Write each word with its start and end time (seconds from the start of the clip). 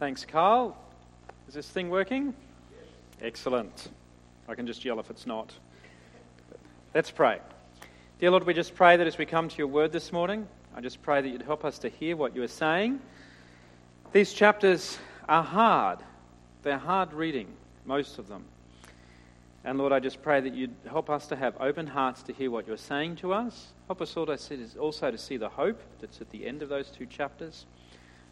Thanks, 0.00 0.24
Carl. 0.24 0.74
Is 1.46 1.52
this 1.52 1.68
thing 1.68 1.90
working? 1.90 2.32
Excellent. 3.20 3.90
I 4.48 4.54
can 4.54 4.66
just 4.66 4.82
yell 4.82 4.98
if 4.98 5.10
it's 5.10 5.26
not. 5.26 5.52
Let's 6.94 7.10
pray. 7.10 7.38
Dear 8.18 8.30
Lord, 8.30 8.46
we 8.46 8.54
just 8.54 8.74
pray 8.74 8.96
that 8.96 9.06
as 9.06 9.18
we 9.18 9.26
come 9.26 9.50
to 9.50 9.58
your 9.58 9.66
word 9.66 9.92
this 9.92 10.10
morning, 10.10 10.48
I 10.74 10.80
just 10.80 11.02
pray 11.02 11.20
that 11.20 11.28
you'd 11.28 11.42
help 11.42 11.66
us 11.66 11.80
to 11.80 11.90
hear 11.90 12.16
what 12.16 12.34
you 12.34 12.42
are 12.42 12.48
saying. 12.48 12.98
These 14.10 14.32
chapters 14.32 14.96
are 15.28 15.42
hard. 15.42 15.98
They're 16.62 16.78
hard 16.78 17.12
reading, 17.12 17.48
most 17.84 18.18
of 18.18 18.26
them. 18.26 18.46
And 19.64 19.76
Lord, 19.76 19.92
I 19.92 20.00
just 20.00 20.22
pray 20.22 20.40
that 20.40 20.54
you'd 20.54 20.74
help 20.88 21.10
us 21.10 21.26
to 21.26 21.36
have 21.36 21.60
open 21.60 21.86
hearts 21.86 22.22
to 22.22 22.32
hear 22.32 22.50
what 22.50 22.66
you're 22.66 22.78
saying 22.78 23.16
to 23.16 23.34
us. 23.34 23.66
Help 23.86 24.00
us 24.00 24.16
also 24.16 25.10
to 25.10 25.18
see 25.18 25.36
the 25.36 25.50
hope 25.50 25.78
that's 26.00 26.22
at 26.22 26.30
the 26.30 26.46
end 26.46 26.62
of 26.62 26.70
those 26.70 26.88
two 26.88 27.04
chapters. 27.04 27.66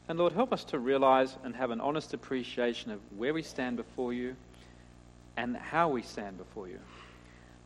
And 0.09 0.19
Lord, 0.19 0.33
help 0.33 0.53
us 0.55 0.65
to 0.65 0.79
realize 0.79 1.37
and 1.45 1.55
have 1.55 1.71
an 1.71 1.81
honest 1.81 2.15
appreciation 2.15 2.91
of 2.91 3.01
where 3.17 3.35
we 3.35 3.43
stand 3.43 3.77
before 3.77 4.15
you 4.15 4.37
and 5.37 5.57
how 5.57 5.91
we 5.91 6.01
stand 6.01 6.39
before 6.39 6.67
you. 6.67 6.79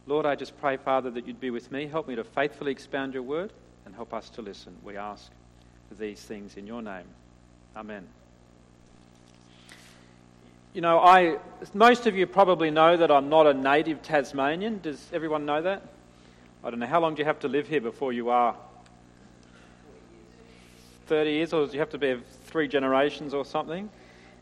Lord, 0.06 0.26
I 0.26 0.34
just 0.34 0.60
pray, 0.60 0.76
Father, 0.76 1.10
that 1.12 1.26
you'd 1.26 1.40
be 1.40 1.50
with 1.50 1.70
me. 1.70 1.86
Help 1.86 2.08
me 2.08 2.16
to 2.16 2.24
faithfully 2.24 2.72
expound 2.72 3.14
your 3.14 3.22
word 3.22 3.52
and 3.86 3.94
help 3.94 4.12
us 4.12 4.28
to 4.30 4.42
listen. 4.42 4.74
We 4.82 4.96
ask 4.96 5.30
these 5.98 6.20
things 6.20 6.56
in 6.56 6.66
your 6.66 6.82
name. 6.82 7.04
Amen. 7.76 8.06
You 10.74 10.80
know, 10.80 10.98
I, 10.98 11.38
most 11.74 12.06
of 12.06 12.16
you 12.16 12.26
probably 12.26 12.70
know 12.70 12.96
that 12.96 13.10
I'm 13.10 13.28
not 13.28 13.46
a 13.46 13.54
native 13.54 14.02
Tasmanian. 14.02 14.80
Does 14.82 15.06
everyone 15.12 15.46
know 15.46 15.62
that? 15.62 15.82
I 16.64 16.70
don't 16.70 16.80
know. 16.80 16.86
How 16.86 17.00
long 17.00 17.14
do 17.14 17.20
you 17.20 17.26
have 17.26 17.40
to 17.40 17.48
live 17.48 17.68
here 17.68 17.80
before 17.80 18.12
you 18.12 18.30
are? 18.30 18.56
30 21.12 21.30
years, 21.30 21.52
or 21.52 21.66
you 21.66 21.78
have 21.78 21.90
to 21.90 21.98
be 21.98 22.18
three 22.44 22.66
generations 22.66 23.34
or 23.34 23.44
something? 23.44 23.90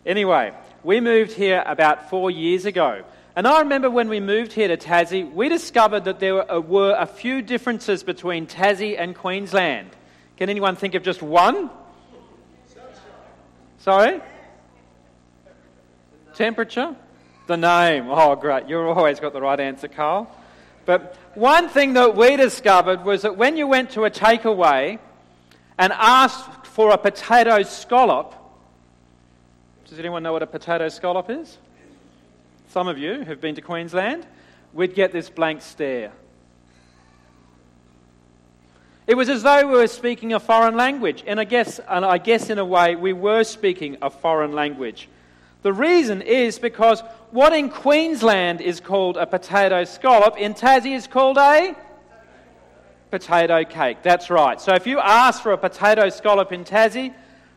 Anyway, 0.06 0.52
we 0.84 1.01
moved 1.01 1.33
here 1.33 1.64
about 1.67 2.08
four 2.08 2.31
years 2.31 2.64
ago. 2.64 3.03
And 3.34 3.44
I 3.44 3.62
remember 3.62 3.91
when 3.91 4.08
we 4.08 4.20
moved 4.20 4.53
here 4.53 4.69
to 4.69 4.77
Tassie, 4.77 5.28
we 5.34 5.48
discovered 5.48 6.05
that 6.05 6.20
there 6.20 6.61
were 6.61 6.94
a 6.97 7.06
few 7.06 7.42
differences 7.42 8.05
between 8.05 8.47
Tassie 8.47 8.97
and 8.97 9.17
Queensland. 9.17 9.91
Can 10.36 10.48
anyone 10.48 10.77
think 10.77 10.94
of 10.94 11.03
just 11.03 11.22
one? 11.22 11.70
Sorry? 13.78 14.20
Temperature? 16.37 16.94
The 17.48 17.56
name. 17.56 18.06
Oh, 18.11 18.37
great. 18.37 18.69
You've 18.69 18.97
always 18.97 19.19
got 19.19 19.33
the 19.33 19.41
right 19.41 19.59
answer, 19.59 19.89
Carl. 19.89 20.33
But 20.87 21.16
one 21.34 21.69
thing 21.69 21.94
that 21.94 22.14
we 22.14 22.37
discovered 22.37 23.05
was 23.05 23.22
that 23.22 23.37
when 23.37 23.56
you 23.56 23.66
went 23.66 23.91
to 23.91 24.05
a 24.05 24.11
takeaway 24.11 25.00
and 25.81 25.94
asked 25.94 26.59
for 26.70 26.92
a 26.92 26.98
potato 26.98 27.62
scallop, 27.64 28.34
does 29.88 29.98
anyone 29.98 30.22
know 30.22 30.32
what 30.32 30.42
a 30.42 30.46
potato 30.46 30.88
scallop 30.88 31.28
is? 31.28 31.58
Some 32.68 32.86
of 32.86 32.96
you 32.96 33.24
who've 33.24 33.40
been 33.40 33.56
to 33.56 33.60
Queensland, 33.60 34.24
we'd 34.72 34.94
get 34.94 35.10
this 35.10 35.28
blank 35.28 35.62
stare. 35.62 36.12
It 39.08 39.16
was 39.16 39.28
as 39.28 39.42
though 39.42 39.66
we 39.66 39.72
were 39.72 39.88
speaking 39.88 40.32
a 40.32 40.38
foreign 40.38 40.76
language, 40.76 41.24
and 41.26 41.41
I 41.41 41.44
guess, 41.44 41.80
and 41.88 42.04
I 42.04 42.18
guess 42.18 42.48
in 42.48 42.60
a 42.60 42.64
way 42.64 42.94
we 42.94 43.12
were 43.12 43.42
speaking 43.42 43.96
a 44.00 44.08
foreign 44.08 44.52
language. 44.52 45.08
The 45.62 45.72
reason 45.72 46.22
is 46.22 46.60
because 46.60 47.02
what 47.32 47.52
in 47.52 47.68
Queensland 47.68 48.60
is 48.60 48.78
called 48.78 49.16
a 49.16 49.26
potato 49.26 49.82
scallop, 49.82 50.36
in 50.36 50.54
Tassie 50.54 50.94
is 50.94 51.08
called 51.08 51.36
a 51.36 51.74
potato 53.11 53.64
cake. 53.64 54.03
That's 54.03 54.30
right. 54.30 54.61
So 54.61 54.75
if 54.75 54.86
you 54.86 54.98
ask 55.00 55.42
for 55.42 55.53
a 55.53 55.58
potato 55.58 56.08
scallop 56.08 56.53
in 56.53 56.64
Tassie, 56.64 57.12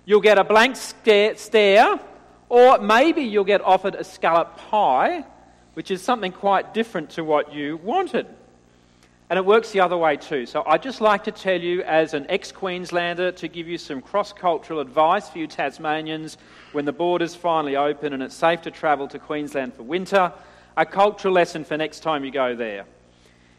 you'll 0.06 0.22
get 0.22 0.38
a 0.38 0.44
blank 0.44 0.76
stare, 0.76 2.00
or 2.50 2.78
maybe 2.80 3.22
you'll 3.22 3.44
get 3.44 3.62
offered 3.62 3.96
a 3.96 4.04
scallop 4.04 4.58
pie, 4.58 5.24
which 5.76 5.92
is 5.92 6.02
something 6.02 6.32
quite 6.32 6.74
different 6.74 7.12
to 7.12 7.24
what 7.24 7.54
you 7.54 7.78
wanted. 7.78 8.28
And 9.30 9.40
it 9.40 9.46
works 9.46 9.72
the 9.72 9.80
other 9.80 9.98
way 9.98 10.18
too. 10.18 10.46
So 10.46 10.64
I'd 10.68 10.84
just 10.84 11.02
like 11.02 11.24
to 11.24 11.32
tell 11.32 11.60
you, 11.60 11.82
as 11.84 12.14
an 12.14 12.26
ex 12.30 12.52
Queenslander, 12.52 13.32
to 13.32 13.48
give 13.48 13.68
you 13.68 13.78
some 13.78 14.02
cross 14.02 14.34
cultural 14.34 14.80
advice 14.80 15.30
for 15.30 15.40
you 15.40 15.48
Tasmanians 15.48 16.38
when 16.72 16.86
the 16.86 16.92
borders 16.92 17.34
finally 17.34 17.76
open 17.76 18.14
and 18.14 18.22
it's 18.22 18.36
safe 18.36 18.62
to 18.64 18.72
travel 18.72 19.08
to 19.08 19.18
Queensland 19.18 19.74
for 19.74 19.84
winter. 19.84 20.32
A 20.78 20.86
cultural 20.86 21.34
lesson 21.34 21.64
for 21.64 21.78
next 21.78 22.02
time 22.02 22.26
you 22.26 22.32
go 22.32 22.56
there. 22.56 22.86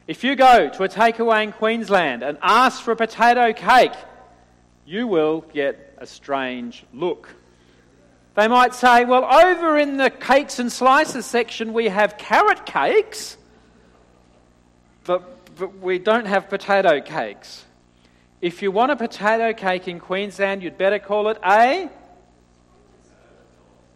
If 0.07 0.23
you 0.23 0.37
go 0.37 0.69
to 0.69 0.83
a 0.83 0.89
takeaway 0.89 1.45
in 1.45 1.53
Queensland 1.53 2.23
and 2.23 2.37
ask 2.43 2.83
for 2.83 2.93
a 2.93 2.97
potato 2.97 3.53
cake, 3.53 3.95
you 4.85 5.07
will 5.07 5.41
get 5.53 5.97
a 5.99 6.07
strange 6.07 6.85
look. 6.93 7.35
They 8.35 8.49
might 8.49 8.75
say, 8.75 9.05
Well, 9.05 9.25
over 9.25 9.79
in 9.79 9.97
the 9.97 10.11
cakes 10.11 10.59
and 10.59 10.71
slices 10.71 11.25
section, 11.25 11.73
we 11.73 11.89
have 11.89 12.19
carrot 12.19 12.67
cakes. 12.67 13.39
But 15.05 15.35
but 15.57 15.79
we 15.79 15.99
don't 15.99 16.27
have 16.27 16.49
potato 16.49 17.01
cakes. 17.01 17.65
If 18.41 18.61
you 18.63 18.71
want 18.71 18.93
a 18.93 18.97
potato 18.97 19.53
cake 19.53 19.89
in 19.89 20.01
Queensland, 20.01 20.63
you'd 20.63 20.77
better 20.77 20.99
call 20.99 21.29
it 21.29 21.39
a 21.45 21.89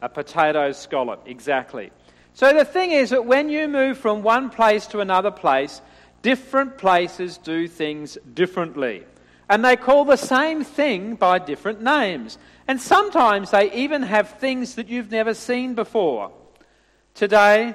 a 0.00 0.08
potato 0.08 0.72
scallop, 0.72 1.24
exactly. 1.26 1.90
So 2.34 2.54
the 2.54 2.64
thing 2.64 2.92
is 2.92 3.10
that 3.10 3.26
when 3.26 3.48
you 3.48 3.66
move 3.66 3.98
from 3.98 4.22
one 4.22 4.48
place 4.48 4.86
to 4.88 5.00
another 5.00 5.32
place, 5.32 5.80
different 6.22 6.78
places 6.78 7.38
do 7.38 7.68
things 7.68 8.18
differently. 8.34 9.04
And 9.48 9.64
they 9.64 9.76
call 9.76 10.04
the 10.04 10.16
same 10.16 10.62
thing 10.64 11.14
by 11.14 11.38
different 11.38 11.80
names. 11.80 12.38
And 12.66 12.80
sometimes 12.80 13.50
they 13.50 13.72
even 13.72 14.02
have 14.02 14.38
things 14.38 14.74
that 14.74 14.88
you've 14.88 15.10
never 15.10 15.32
seen 15.32 15.74
before. 15.74 16.32
Today, 17.14 17.74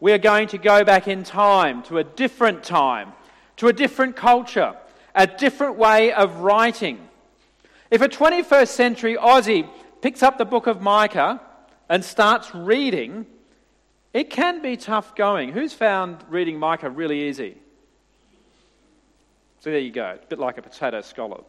we 0.00 0.12
are 0.12 0.18
going 0.18 0.48
to 0.48 0.58
go 0.58 0.84
back 0.84 1.08
in 1.08 1.24
time 1.24 1.82
to 1.84 1.98
a 1.98 2.04
different 2.04 2.62
time 2.62 3.12
to 3.56 3.68
a 3.68 3.72
different 3.72 4.16
culture, 4.16 4.74
a 5.14 5.26
different 5.26 5.76
way 5.76 6.12
of 6.12 6.36
writing. 6.38 7.08
If 7.90 8.00
a 8.00 8.08
21st 8.08 8.68
century 8.68 9.16
Aussie 9.16 9.68
picks 10.02 10.22
up 10.22 10.38
the 10.38 10.44
book 10.44 10.66
of 10.66 10.80
Micah 10.80 11.40
and 11.88 12.04
starts 12.04 12.54
reading, 12.54 13.26
it 14.12 14.30
can 14.30 14.62
be 14.62 14.76
tough 14.76 15.14
going. 15.14 15.52
Who's 15.52 15.72
found 15.72 16.24
reading 16.28 16.58
Micah 16.58 16.90
really 16.90 17.28
easy? 17.28 17.56
So 19.64 19.70
there 19.70 19.78
you 19.78 19.92
go, 19.92 20.18
a 20.22 20.26
bit 20.26 20.38
like 20.38 20.58
a 20.58 20.62
potato 20.62 21.00
scallop. 21.00 21.46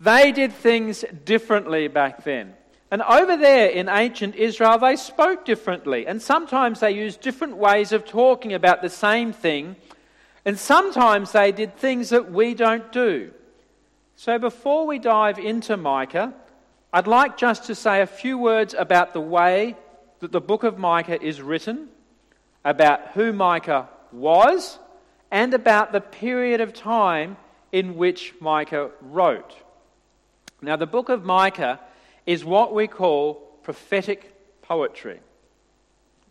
They 0.00 0.32
did 0.32 0.52
things 0.52 1.02
differently 1.24 1.88
back 1.88 2.24
then. 2.24 2.52
And 2.90 3.00
over 3.00 3.38
there 3.38 3.70
in 3.70 3.88
ancient 3.88 4.34
Israel, 4.34 4.76
they 4.76 4.96
spoke 4.96 5.46
differently. 5.46 6.06
And 6.06 6.20
sometimes 6.20 6.80
they 6.80 6.90
used 6.90 7.22
different 7.22 7.56
ways 7.56 7.92
of 7.92 8.04
talking 8.04 8.52
about 8.52 8.82
the 8.82 8.90
same 8.90 9.32
thing 9.32 9.76
and 10.44 10.58
sometimes 10.58 11.32
they 11.32 11.52
did 11.52 11.78
things 11.78 12.10
that 12.10 12.30
we 12.30 12.52
don't 12.52 12.92
do. 12.92 13.32
So 14.16 14.38
before 14.38 14.86
we 14.86 14.98
dive 14.98 15.38
into 15.38 15.78
Micah, 15.78 16.34
I'd 16.92 17.06
like 17.06 17.38
just 17.38 17.64
to 17.64 17.74
say 17.74 18.02
a 18.02 18.06
few 18.06 18.36
words 18.36 18.74
about 18.74 19.14
the 19.14 19.22
way 19.22 19.74
that 20.20 20.32
the 20.32 20.40
book 20.42 20.64
of 20.64 20.76
Micah 20.76 21.24
is 21.24 21.40
written, 21.40 21.88
about 22.62 23.12
who 23.14 23.32
Micah 23.32 23.88
was, 24.12 24.78
and 25.36 25.52
about 25.52 25.92
the 25.92 26.00
period 26.00 26.62
of 26.62 26.72
time 26.72 27.36
in 27.70 27.94
which 27.96 28.32
Micah 28.40 28.90
wrote. 29.02 29.54
Now, 30.62 30.76
the 30.76 30.86
book 30.86 31.10
of 31.10 31.26
Micah 31.26 31.78
is 32.24 32.42
what 32.42 32.72
we 32.72 32.86
call 32.86 33.34
prophetic 33.62 34.32
poetry. 34.62 35.20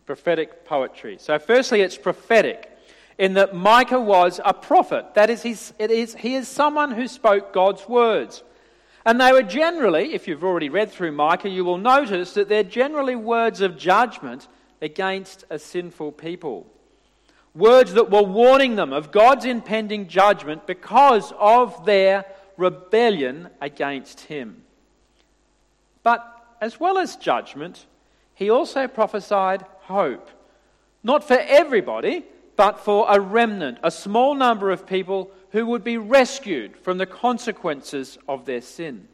Prophetic 0.06 0.64
poetry. 0.64 1.18
So, 1.20 1.38
firstly, 1.38 1.82
it's 1.82 1.96
prophetic 1.96 2.68
in 3.16 3.34
that 3.34 3.54
Micah 3.54 4.00
was 4.00 4.40
a 4.44 4.52
prophet. 4.52 5.14
That 5.14 5.30
is, 5.30 5.40
he's, 5.40 5.72
he 5.78 6.34
is 6.34 6.48
someone 6.48 6.90
who 6.90 7.06
spoke 7.06 7.52
God's 7.52 7.88
words. 7.88 8.42
And 9.04 9.20
they 9.20 9.30
were 9.30 9.44
generally, 9.44 10.14
if 10.14 10.26
you've 10.26 10.42
already 10.42 10.68
read 10.68 10.90
through 10.90 11.12
Micah, 11.12 11.48
you 11.48 11.64
will 11.64 11.78
notice 11.78 12.34
that 12.34 12.48
they're 12.48 12.64
generally 12.64 13.14
words 13.14 13.60
of 13.60 13.78
judgment 13.78 14.48
against 14.82 15.44
a 15.48 15.60
sinful 15.60 16.10
people. 16.10 16.66
Words 17.56 17.94
that 17.94 18.10
were 18.10 18.22
warning 18.22 18.76
them 18.76 18.92
of 18.92 19.10
God's 19.10 19.46
impending 19.46 20.06
judgment 20.06 20.66
because 20.66 21.32
of 21.38 21.86
their 21.86 22.26
rebellion 22.56 23.48
against 23.60 24.20
Him. 24.20 24.62
But 26.02 26.36
as 26.60 26.78
well 26.78 26.98
as 26.98 27.16
judgment, 27.16 27.86
he 28.34 28.50
also 28.50 28.86
prophesied 28.86 29.64
hope. 29.80 30.30
Not 31.02 31.26
for 31.26 31.38
everybody, 31.38 32.24
but 32.56 32.78
for 32.78 33.06
a 33.08 33.18
remnant, 33.18 33.78
a 33.82 33.90
small 33.90 34.34
number 34.34 34.70
of 34.70 34.86
people 34.86 35.30
who 35.50 35.66
would 35.66 35.82
be 35.82 35.98
rescued 35.98 36.76
from 36.76 36.98
the 36.98 37.06
consequences 37.06 38.18
of 38.28 38.44
their 38.44 38.60
sin. 38.60 39.08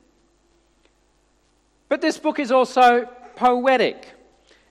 But 1.89 2.01
this 2.01 2.19
book 2.19 2.39
is 2.39 2.51
also 2.51 3.09
poetic. 3.37 4.13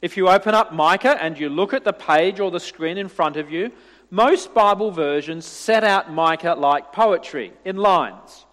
If 0.01 0.17
you 0.17 0.29
open 0.29 0.55
up 0.55 0.73
Micah 0.73 1.21
and 1.21 1.37
you 1.37 1.47
look 1.49 1.73
at 1.73 1.83
the 1.83 1.93
page 1.93 2.39
or 2.39 2.49
the 2.49 2.59
screen 2.59 2.97
in 2.97 3.07
front 3.07 3.37
of 3.37 3.51
you, 3.51 3.71
most 4.09 4.53
Bible 4.53 4.91
versions 4.91 5.45
set 5.45 5.83
out 5.83 6.11
Micah 6.11 6.55
like 6.57 6.91
poetry 6.91 7.53
in 7.63 7.77
lines. 7.77 8.45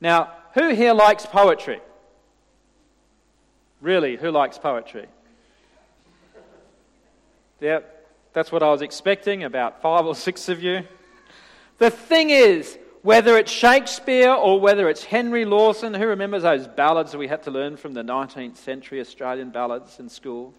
Now, 0.00 0.32
who 0.54 0.74
here 0.74 0.92
likes 0.92 1.24
poetry? 1.24 1.80
Really, 3.80 4.16
who 4.16 4.30
likes 4.30 4.58
poetry? 4.58 5.06
Yep, 7.60 8.08
that's 8.32 8.50
what 8.50 8.62
I 8.62 8.70
was 8.70 8.82
expecting, 8.82 9.44
about 9.44 9.80
five 9.80 10.04
or 10.04 10.14
six 10.14 10.48
of 10.48 10.62
you. 10.62 10.82
The 11.78 11.90
thing 11.90 12.30
is, 12.30 12.78
whether 13.02 13.38
it's 13.38 13.52
Shakespeare 13.52 14.32
or 14.32 14.60
whether 14.60 14.88
it's 14.88 15.04
Henry 15.04 15.44
Lawson, 15.44 15.94
who 15.94 16.06
remembers 16.06 16.42
those 16.42 16.66
ballads 16.66 17.16
we 17.16 17.28
had 17.28 17.44
to 17.44 17.50
learn 17.50 17.76
from 17.76 17.94
the 17.94 18.02
19th 18.02 18.56
century 18.56 19.00
Australian 19.00 19.50
ballads 19.50 20.00
in 20.00 20.08
school? 20.08 20.52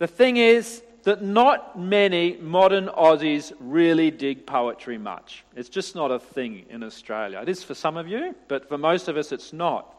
The 0.00 0.06
thing 0.06 0.38
is 0.38 0.82
that 1.02 1.22
not 1.22 1.78
many 1.78 2.38
modern 2.38 2.86
Aussies 2.86 3.52
really 3.60 4.10
dig 4.10 4.46
poetry 4.46 4.96
much. 4.96 5.44
It's 5.54 5.68
just 5.68 5.94
not 5.94 6.10
a 6.10 6.18
thing 6.18 6.64
in 6.70 6.82
Australia. 6.82 7.38
It 7.42 7.50
is 7.50 7.62
for 7.62 7.74
some 7.74 7.98
of 7.98 8.08
you, 8.08 8.34
but 8.48 8.66
for 8.66 8.78
most 8.78 9.08
of 9.08 9.18
us, 9.18 9.30
it's 9.30 9.52
not. 9.52 9.94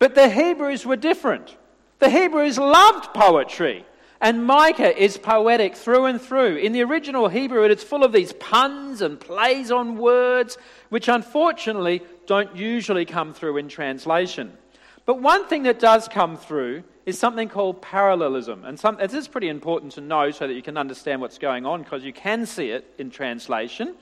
But 0.00 0.16
the 0.16 0.28
Hebrews 0.28 0.84
were 0.84 0.96
different. 0.96 1.56
The 2.00 2.10
Hebrews 2.10 2.58
loved 2.58 3.14
poetry. 3.14 3.86
And 4.20 4.44
Micah 4.44 5.00
is 5.00 5.18
poetic 5.18 5.76
through 5.76 6.06
and 6.06 6.20
through. 6.20 6.56
In 6.56 6.72
the 6.72 6.82
original 6.82 7.28
Hebrew, 7.28 7.62
it's 7.62 7.84
full 7.84 8.02
of 8.02 8.12
these 8.12 8.32
puns 8.32 9.02
and 9.02 9.20
plays 9.20 9.70
on 9.70 9.98
words, 9.98 10.58
which 10.88 11.06
unfortunately 11.06 12.02
don't 12.26 12.56
usually 12.56 13.04
come 13.04 13.34
through 13.34 13.58
in 13.58 13.68
translation. 13.68 14.56
But 15.04 15.22
one 15.22 15.46
thing 15.46 15.62
that 15.62 15.78
does 15.78 16.08
come 16.08 16.36
through 16.36 16.82
is 17.06 17.18
something 17.18 17.48
called 17.48 17.80
parallelism. 17.80 18.64
And 18.64 18.78
some, 18.78 18.96
this 18.96 19.14
is 19.14 19.28
pretty 19.28 19.48
important 19.48 19.92
to 19.92 20.00
know 20.00 20.30
so 20.30 20.46
that 20.46 20.54
you 20.54 20.62
can 20.62 20.76
understand 20.76 21.20
what's 21.20 21.38
going 21.38 21.64
on 21.64 21.82
because 21.82 22.04
you 22.04 22.12
can 22.12 22.44
see 22.44 22.70
it 22.70 22.92
in 22.98 23.10
translation. 23.10 23.94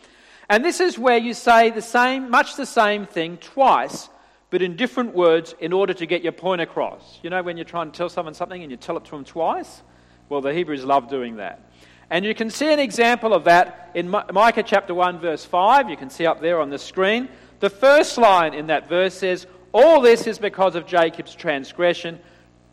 And 0.48 0.64
this 0.64 0.80
is 0.80 0.98
where 0.98 1.18
you 1.18 1.34
say 1.34 1.70
the 1.70 1.82
same, 1.82 2.30
much 2.30 2.56
the 2.56 2.66
same 2.66 3.06
thing 3.06 3.36
twice 3.36 4.08
but 4.54 4.62
in 4.62 4.76
different 4.76 5.16
words 5.16 5.52
in 5.58 5.72
order 5.72 5.92
to 5.92 6.06
get 6.06 6.22
your 6.22 6.30
point 6.30 6.60
across. 6.60 7.18
You 7.24 7.30
know, 7.30 7.42
when 7.42 7.56
you're 7.56 7.64
trying 7.64 7.90
to 7.90 7.96
tell 7.98 8.08
someone 8.08 8.34
something 8.34 8.62
and 8.62 8.70
you 8.70 8.76
tell 8.76 8.96
it 8.96 9.04
to 9.06 9.10
them 9.10 9.24
twice? 9.24 9.82
Well, 10.28 10.40
the 10.40 10.54
Hebrews 10.54 10.84
love 10.84 11.08
doing 11.08 11.38
that. 11.38 11.72
And 12.08 12.24
you 12.24 12.36
can 12.36 12.50
see 12.50 12.72
an 12.72 12.78
example 12.78 13.34
of 13.34 13.42
that 13.44 13.90
in 13.94 14.08
Micah 14.08 14.62
chapter 14.62 14.94
1, 14.94 15.18
verse 15.18 15.44
5. 15.44 15.90
You 15.90 15.96
can 15.96 16.08
see 16.08 16.24
up 16.24 16.40
there 16.40 16.60
on 16.60 16.70
the 16.70 16.78
screen. 16.78 17.28
The 17.58 17.68
first 17.68 18.16
line 18.16 18.54
in 18.54 18.68
that 18.68 18.88
verse 18.88 19.14
says, 19.14 19.48
All 19.72 20.00
this 20.00 20.28
is 20.28 20.38
because 20.38 20.76
of 20.76 20.86
Jacob's 20.86 21.34
transgression, 21.34 22.20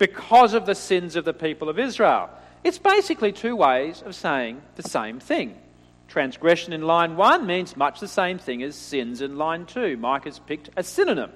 because 0.02 0.56
of 0.56 0.66
the 0.66 0.74
sins 0.74 1.16
of 1.16 1.26
the 1.26 1.34
people 1.34 1.70
of 1.70 1.78
Israel. 1.78 2.28
It's 2.64 2.80
basically 2.80 3.32
two 3.32 3.56
ways 3.56 4.02
of 4.04 4.16
saying 4.16 4.64
the 4.76 4.82
same 4.82 5.20
thing. 5.20 5.56
Transgression 6.08 6.74
in 6.74 6.82
line 6.82 7.16
1 7.16 7.46
means 7.46 7.78
much 7.78 8.00
the 8.00 8.08
same 8.08 8.40
thing 8.40 8.64
as 8.64 8.76
sins 8.76 9.22
in 9.22 9.38
line 9.38 9.68
2. 9.68 9.98
Micah's 9.98 10.40
picked 10.40 10.72
a 10.76 10.82
synonym. 10.82 11.30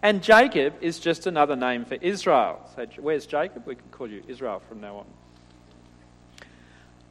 And 0.00 0.22
Jacob 0.22 0.72
is 0.80 0.98
just 0.98 1.26
another 1.26 1.54
name 1.54 1.84
for 1.84 1.96
Israel. 1.96 2.66
So, 2.74 2.86
where's 2.98 3.26
Jacob? 3.26 3.66
We 3.66 3.74
can 3.74 3.90
call 3.90 4.08
you 4.08 4.22
Israel 4.26 4.62
from 4.66 4.80
now 4.80 4.96
on. 4.96 5.06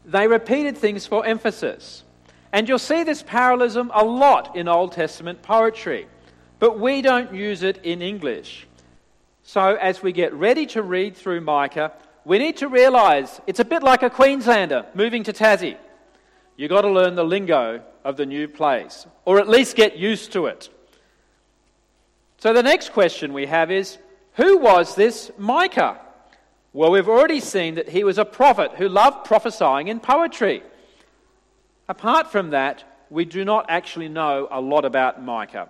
They 0.03 0.27
repeated 0.27 0.79
things 0.79 1.05
for 1.05 1.23
emphasis. 1.23 2.03
And 2.51 2.67
you'll 2.67 2.79
see 2.79 3.03
this 3.03 3.21
parallelism 3.21 3.91
a 3.93 4.03
lot 4.03 4.55
in 4.55 4.67
Old 4.67 4.93
Testament 4.93 5.43
poetry, 5.43 6.07
but 6.57 6.79
we 6.79 7.03
don't 7.03 7.35
use 7.35 7.61
it 7.61 7.81
in 7.83 8.01
English. 8.01 8.66
So, 9.47 9.75
as 9.75 10.03
we 10.03 10.11
get 10.11 10.33
ready 10.33 10.65
to 10.65 10.81
read 10.81 11.15
through 11.15 11.39
Micah, 11.39 11.93
we 12.25 12.37
need 12.37 12.57
to 12.57 12.67
realize 12.67 13.39
it's 13.47 13.61
a 13.61 13.63
bit 13.63 13.81
like 13.81 14.03
a 14.03 14.09
Queenslander 14.09 14.85
moving 14.93 15.23
to 15.23 15.31
Tassie. 15.31 15.77
You've 16.57 16.69
got 16.69 16.81
to 16.81 16.89
learn 16.89 17.15
the 17.15 17.23
lingo 17.23 17.81
of 18.03 18.17
the 18.17 18.25
new 18.25 18.49
place, 18.49 19.07
or 19.23 19.39
at 19.39 19.47
least 19.47 19.77
get 19.77 19.95
used 19.95 20.33
to 20.33 20.47
it. 20.47 20.69
So 22.39 22.51
the 22.51 22.61
next 22.61 22.91
question 22.91 23.31
we 23.31 23.45
have 23.45 23.71
is 23.71 23.97
who 24.33 24.57
was 24.57 24.95
this 24.95 25.31
Micah? 25.37 25.97
Well, 26.73 26.91
we've 26.91 27.07
already 27.07 27.39
seen 27.39 27.75
that 27.75 27.87
he 27.87 28.03
was 28.03 28.17
a 28.17 28.25
prophet 28.25 28.71
who 28.75 28.89
loved 28.89 29.23
prophesying 29.23 29.87
in 29.87 30.01
poetry. 30.01 30.61
Apart 31.87 32.33
from 32.33 32.49
that, 32.49 32.83
we 33.09 33.23
do 33.23 33.45
not 33.45 33.67
actually 33.69 34.09
know 34.09 34.49
a 34.51 34.59
lot 34.59 34.83
about 34.83 35.23
Micah. 35.23 35.69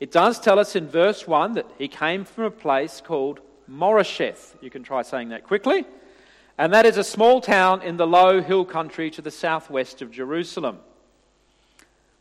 It 0.00 0.12
does 0.12 0.38
tell 0.38 0.58
us 0.58 0.76
in 0.76 0.88
verse 0.88 1.26
1 1.26 1.54
that 1.54 1.66
he 1.76 1.88
came 1.88 2.24
from 2.24 2.44
a 2.44 2.50
place 2.50 3.02
called 3.04 3.40
Moresheth. 3.70 4.54
You 4.60 4.70
can 4.70 4.82
try 4.82 5.02
saying 5.02 5.30
that 5.30 5.44
quickly. 5.44 5.84
And 6.56 6.72
that 6.72 6.86
is 6.86 6.96
a 6.96 7.04
small 7.04 7.40
town 7.40 7.82
in 7.82 7.96
the 7.96 8.06
low 8.06 8.40
hill 8.40 8.64
country 8.64 9.10
to 9.12 9.22
the 9.22 9.30
southwest 9.30 10.02
of 10.02 10.10
Jerusalem. 10.10 10.78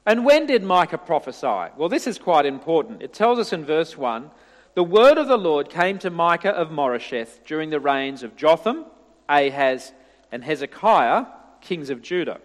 And 0.06 0.24
when 0.24 0.45
did 0.45 0.63
Micah 0.63 0.97
prophesy? 0.97 1.71
Well, 1.75 1.89
this 1.89 2.07
is 2.07 2.18
quite 2.18 2.45
important. 2.45 3.01
It 3.01 3.13
tells 3.13 3.39
us 3.39 3.53
in 3.53 3.65
verse 3.65 3.97
1 3.97 4.31
the 4.73 4.83
word 4.83 5.18
of 5.18 5.27
the 5.27 5.39
Lord 5.39 5.71
came 5.71 5.97
to 6.00 6.12
Micah 6.12 6.51
of 6.51 6.69
Moresheth 6.69 7.44
during 7.45 7.71
the 7.71 7.80
reigns 7.80 8.21
of 8.21 8.35
Jotham, 8.35 8.85
Ahaz, 9.27 9.91
and 10.31 10.44
Hezekiah, 10.44 11.25
kings 11.62 11.89
of 11.89 12.03
Judah. 12.03 12.39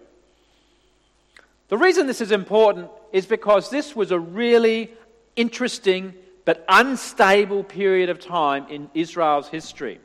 The 1.69 1.76
reason 1.76 2.06
this 2.06 2.23
is 2.23 2.32
important 2.32 2.88
is 3.12 3.26
because 3.26 3.69
this 3.69 3.94
was 3.94 4.12
a 4.12 4.19
really 4.19 4.93
interesting 5.37 6.14
but 6.44 6.64
unstable 6.69 7.64
period 7.64 8.11
of 8.11 8.19
time 8.19 8.67
in 8.69 8.90
Israel's 8.94 9.49
history. 9.49 10.00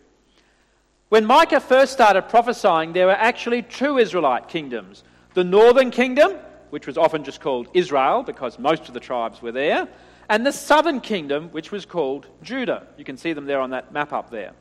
When 1.09 1.25
Micah 1.25 1.59
first 1.59 1.93
started 1.93 2.23
prophesying, 2.23 2.93
there 2.93 3.07
were 3.07 3.13
actually 3.13 3.61
two 3.61 3.97
Israelite 3.97 4.47
kingdoms 4.47 5.03
the 5.33 5.43
northern 5.43 5.91
kingdom 5.91 6.37
which 6.69 6.87
was 6.87 6.97
often 6.97 7.23
just 7.23 7.41
called 7.41 7.67
Israel 7.73 8.23
because 8.23 8.59
most 8.59 8.87
of 8.87 8.93
the 8.93 8.99
tribes 8.99 9.41
were 9.41 9.51
there, 9.51 9.87
and 10.29 10.45
the 10.45 10.51
southern 10.51 10.99
kingdom, 10.99 11.49
which 11.49 11.71
was 11.71 11.85
called 11.85 12.27
Judah. 12.43 12.87
You 12.97 13.05
can 13.05 13.17
see 13.17 13.33
them 13.33 13.45
there 13.45 13.61
on 13.61 13.69
that 13.69 13.93
map 13.93 14.11
up 14.11 14.29
there. 14.29 14.51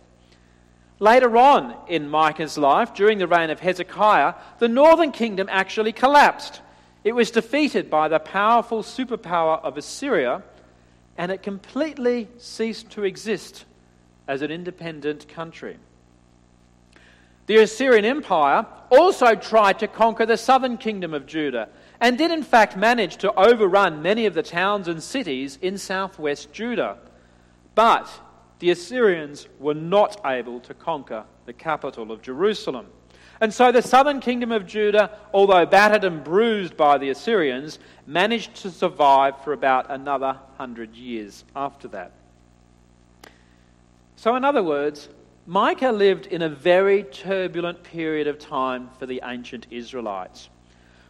Later 0.98 1.36
on 1.36 1.76
in 1.88 2.08
Micah's 2.08 2.56
life, 2.56 2.94
during 2.94 3.18
the 3.18 3.26
reign 3.26 3.50
of 3.50 3.60
Hezekiah, 3.60 4.34
the 4.58 4.68
northern 4.68 5.12
kingdom 5.12 5.48
actually 5.50 5.92
collapsed. 5.92 6.60
It 7.04 7.12
was 7.12 7.30
defeated 7.30 7.90
by 7.90 8.08
the 8.08 8.18
powerful 8.18 8.82
superpower 8.82 9.62
of 9.62 9.76
Assyria, 9.76 10.42
and 11.18 11.32
it 11.32 11.42
completely 11.42 12.28
ceased 12.38 12.90
to 12.90 13.04
exist 13.04 13.64
as 14.28 14.42
an 14.42 14.50
independent 14.50 15.28
country. 15.28 15.78
The 17.46 17.58
Assyrian 17.58 18.04
Empire 18.04 18.66
also 18.90 19.34
tried 19.34 19.78
to 19.78 19.88
conquer 19.88 20.26
the 20.26 20.36
southern 20.36 20.78
kingdom 20.78 21.14
of 21.14 21.26
Judah 21.26 21.68
and 22.00 22.18
did 22.18 22.30
in 22.30 22.42
fact 22.42 22.76
manage 22.76 23.16
to 23.18 23.32
overrun 23.34 24.02
many 24.02 24.26
of 24.26 24.34
the 24.34 24.42
towns 24.42 24.88
and 24.88 25.02
cities 25.02 25.58
in 25.62 25.78
southwest 25.78 26.52
Judah. 26.52 26.98
But 27.74 28.10
the 28.58 28.70
Assyrians 28.70 29.48
were 29.58 29.74
not 29.74 30.20
able 30.26 30.60
to 30.60 30.74
conquer 30.74 31.24
the 31.46 31.52
capital 31.52 32.10
of 32.10 32.22
Jerusalem. 32.22 32.86
And 33.40 33.52
so 33.52 33.70
the 33.70 33.82
southern 33.82 34.20
kingdom 34.20 34.50
of 34.50 34.66
Judah, 34.66 35.10
although 35.32 35.66
battered 35.66 36.04
and 36.04 36.24
bruised 36.24 36.76
by 36.76 36.98
the 36.98 37.10
Assyrians, 37.10 37.78
managed 38.06 38.54
to 38.62 38.70
survive 38.70 39.42
for 39.44 39.52
about 39.52 39.90
another 39.90 40.38
hundred 40.56 40.94
years 40.96 41.44
after 41.54 41.88
that. 41.88 42.12
So, 44.16 44.34
in 44.36 44.44
other 44.44 44.62
words, 44.62 45.10
Micah 45.46 45.92
lived 45.92 46.26
in 46.26 46.42
a 46.42 46.48
very 46.48 47.04
turbulent 47.04 47.82
period 47.82 48.26
of 48.26 48.38
time 48.38 48.88
for 48.98 49.06
the 49.06 49.20
ancient 49.24 49.66
Israelites. 49.70 50.48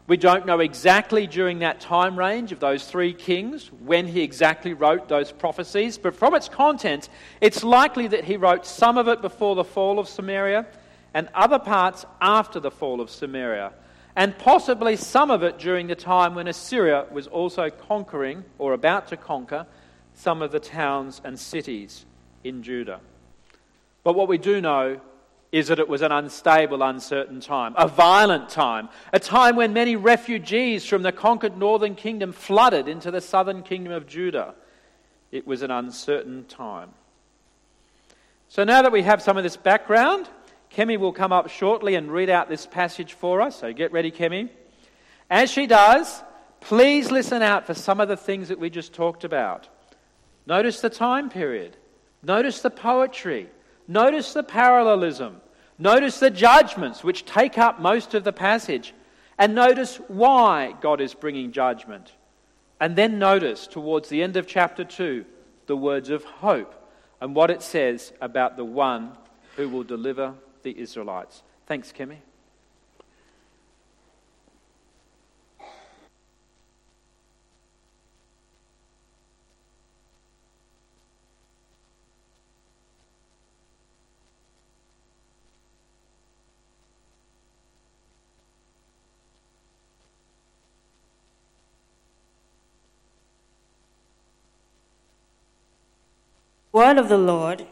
We 0.08 0.16
don't 0.16 0.46
know 0.46 0.60
exactly 0.60 1.26
during 1.26 1.60
that 1.60 1.80
time 1.80 2.18
range 2.18 2.52
of 2.52 2.60
those 2.60 2.86
three 2.86 3.12
kings 3.12 3.72
when 3.72 4.06
he 4.06 4.22
exactly 4.22 4.72
wrote 4.72 5.08
those 5.08 5.32
prophecies, 5.32 5.98
but 5.98 6.14
from 6.14 6.34
its 6.34 6.48
content, 6.48 7.08
it's 7.40 7.64
likely 7.64 8.06
that 8.08 8.24
he 8.24 8.36
wrote 8.36 8.66
some 8.66 8.98
of 8.98 9.08
it 9.08 9.20
before 9.20 9.54
the 9.54 9.64
fall 9.64 9.98
of 9.98 10.08
Samaria 10.08 10.66
and 11.16 11.30
other 11.32 11.58
parts 11.58 12.04
after 12.20 12.60
the 12.60 12.70
fall 12.70 13.00
of 13.00 13.08
Samaria, 13.08 13.72
and 14.16 14.36
possibly 14.36 14.96
some 14.96 15.30
of 15.30 15.42
it 15.42 15.58
during 15.58 15.86
the 15.86 15.94
time 15.94 16.34
when 16.34 16.46
Assyria 16.46 17.06
was 17.10 17.26
also 17.26 17.70
conquering 17.70 18.44
or 18.58 18.74
about 18.74 19.08
to 19.08 19.16
conquer 19.16 19.66
some 20.12 20.42
of 20.42 20.52
the 20.52 20.60
towns 20.60 21.22
and 21.24 21.40
cities 21.40 22.04
in 22.44 22.62
Judah. 22.62 23.00
But 24.04 24.14
what 24.14 24.28
we 24.28 24.36
do 24.36 24.60
know 24.60 25.00
is 25.52 25.68
that 25.68 25.78
it 25.78 25.88
was 25.88 26.02
an 26.02 26.12
unstable, 26.12 26.82
uncertain 26.82 27.40
time, 27.40 27.72
a 27.78 27.88
violent 27.88 28.50
time, 28.50 28.90
a 29.10 29.18
time 29.18 29.56
when 29.56 29.72
many 29.72 29.96
refugees 29.96 30.84
from 30.84 31.00
the 31.00 31.12
conquered 31.12 31.56
northern 31.56 31.94
kingdom 31.94 32.30
flooded 32.30 32.88
into 32.88 33.10
the 33.10 33.22
southern 33.22 33.62
kingdom 33.62 33.94
of 33.94 34.06
Judah. 34.06 34.54
It 35.32 35.46
was 35.46 35.62
an 35.62 35.70
uncertain 35.70 36.44
time. 36.44 36.90
So 38.48 38.64
now 38.64 38.82
that 38.82 38.92
we 38.92 39.00
have 39.00 39.22
some 39.22 39.38
of 39.38 39.44
this 39.44 39.56
background, 39.56 40.28
Kemi 40.76 40.98
will 40.98 41.12
come 41.12 41.32
up 41.32 41.48
shortly 41.48 41.94
and 41.94 42.12
read 42.12 42.28
out 42.28 42.50
this 42.50 42.66
passage 42.66 43.14
for 43.14 43.40
us. 43.40 43.60
So 43.60 43.72
get 43.72 43.92
ready, 43.92 44.10
Kemi. 44.10 44.50
As 45.30 45.50
she 45.50 45.66
does, 45.66 46.22
please 46.60 47.10
listen 47.10 47.40
out 47.40 47.66
for 47.66 47.72
some 47.72 47.98
of 47.98 48.08
the 48.08 48.16
things 48.16 48.48
that 48.48 48.58
we 48.58 48.68
just 48.68 48.92
talked 48.92 49.24
about. 49.24 49.70
Notice 50.44 50.82
the 50.82 50.90
time 50.90 51.30
period. 51.30 51.78
Notice 52.22 52.60
the 52.60 52.68
poetry. 52.68 53.48
Notice 53.88 54.34
the 54.34 54.42
parallelism. 54.42 55.40
Notice 55.78 56.20
the 56.20 56.30
judgments 56.30 57.02
which 57.02 57.24
take 57.24 57.56
up 57.56 57.80
most 57.80 58.12
of 58.12 58.22
the 58.22 58.32
passage. 58.32 58.92
And 59.38 59.54
notice 59.54 59.96
why 60.08 60.74
God 60.82 61.00
is 61.00 61.14
bringing 61.14 61.52
judgment. 61.52 62.12
And 62.78 62.96
then 62.96 63.18
notice 63.18 63.66
towards 63.66 64.10
the 64.10 64.22
end 64.22 64.36
of 64.36 64.46
chapter 64.46 64.84
2 64.84 65.24
the 65.66 65.76
words 65.76 66.10
of 66.10 66.22
hope. 66.24 66.74
and 67.18 67.34
what 67.34 67.50
it 67.50 67.62
says 67.62 68.12
about 68.20 68.58
the 68.58 68.64
one 68.64 69.10
who 69.56 69.70
will 69.70 69.82
deliver 69.82 70.34
the 70.66 70.76
Israelites. 70.80 71.44
Thanks, 71.68 71.92
Kimmy. 71.92 72.16
Word 96.72 96.98
of 96.98 97.08
the 97.08 97.16
Lord, 97.16 97.66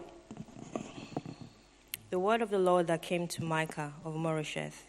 the 2.15 2.21
word 2.21 2.41
of 2.41 2.51
the 2.51 2.61
Lord 2.61 2.87
that 2.87 3.03
came 3.03 3.27
to 3.27 3.43
Micah 3.43 3.93
of 4.05 4.15
Moresheth 4.15 4.85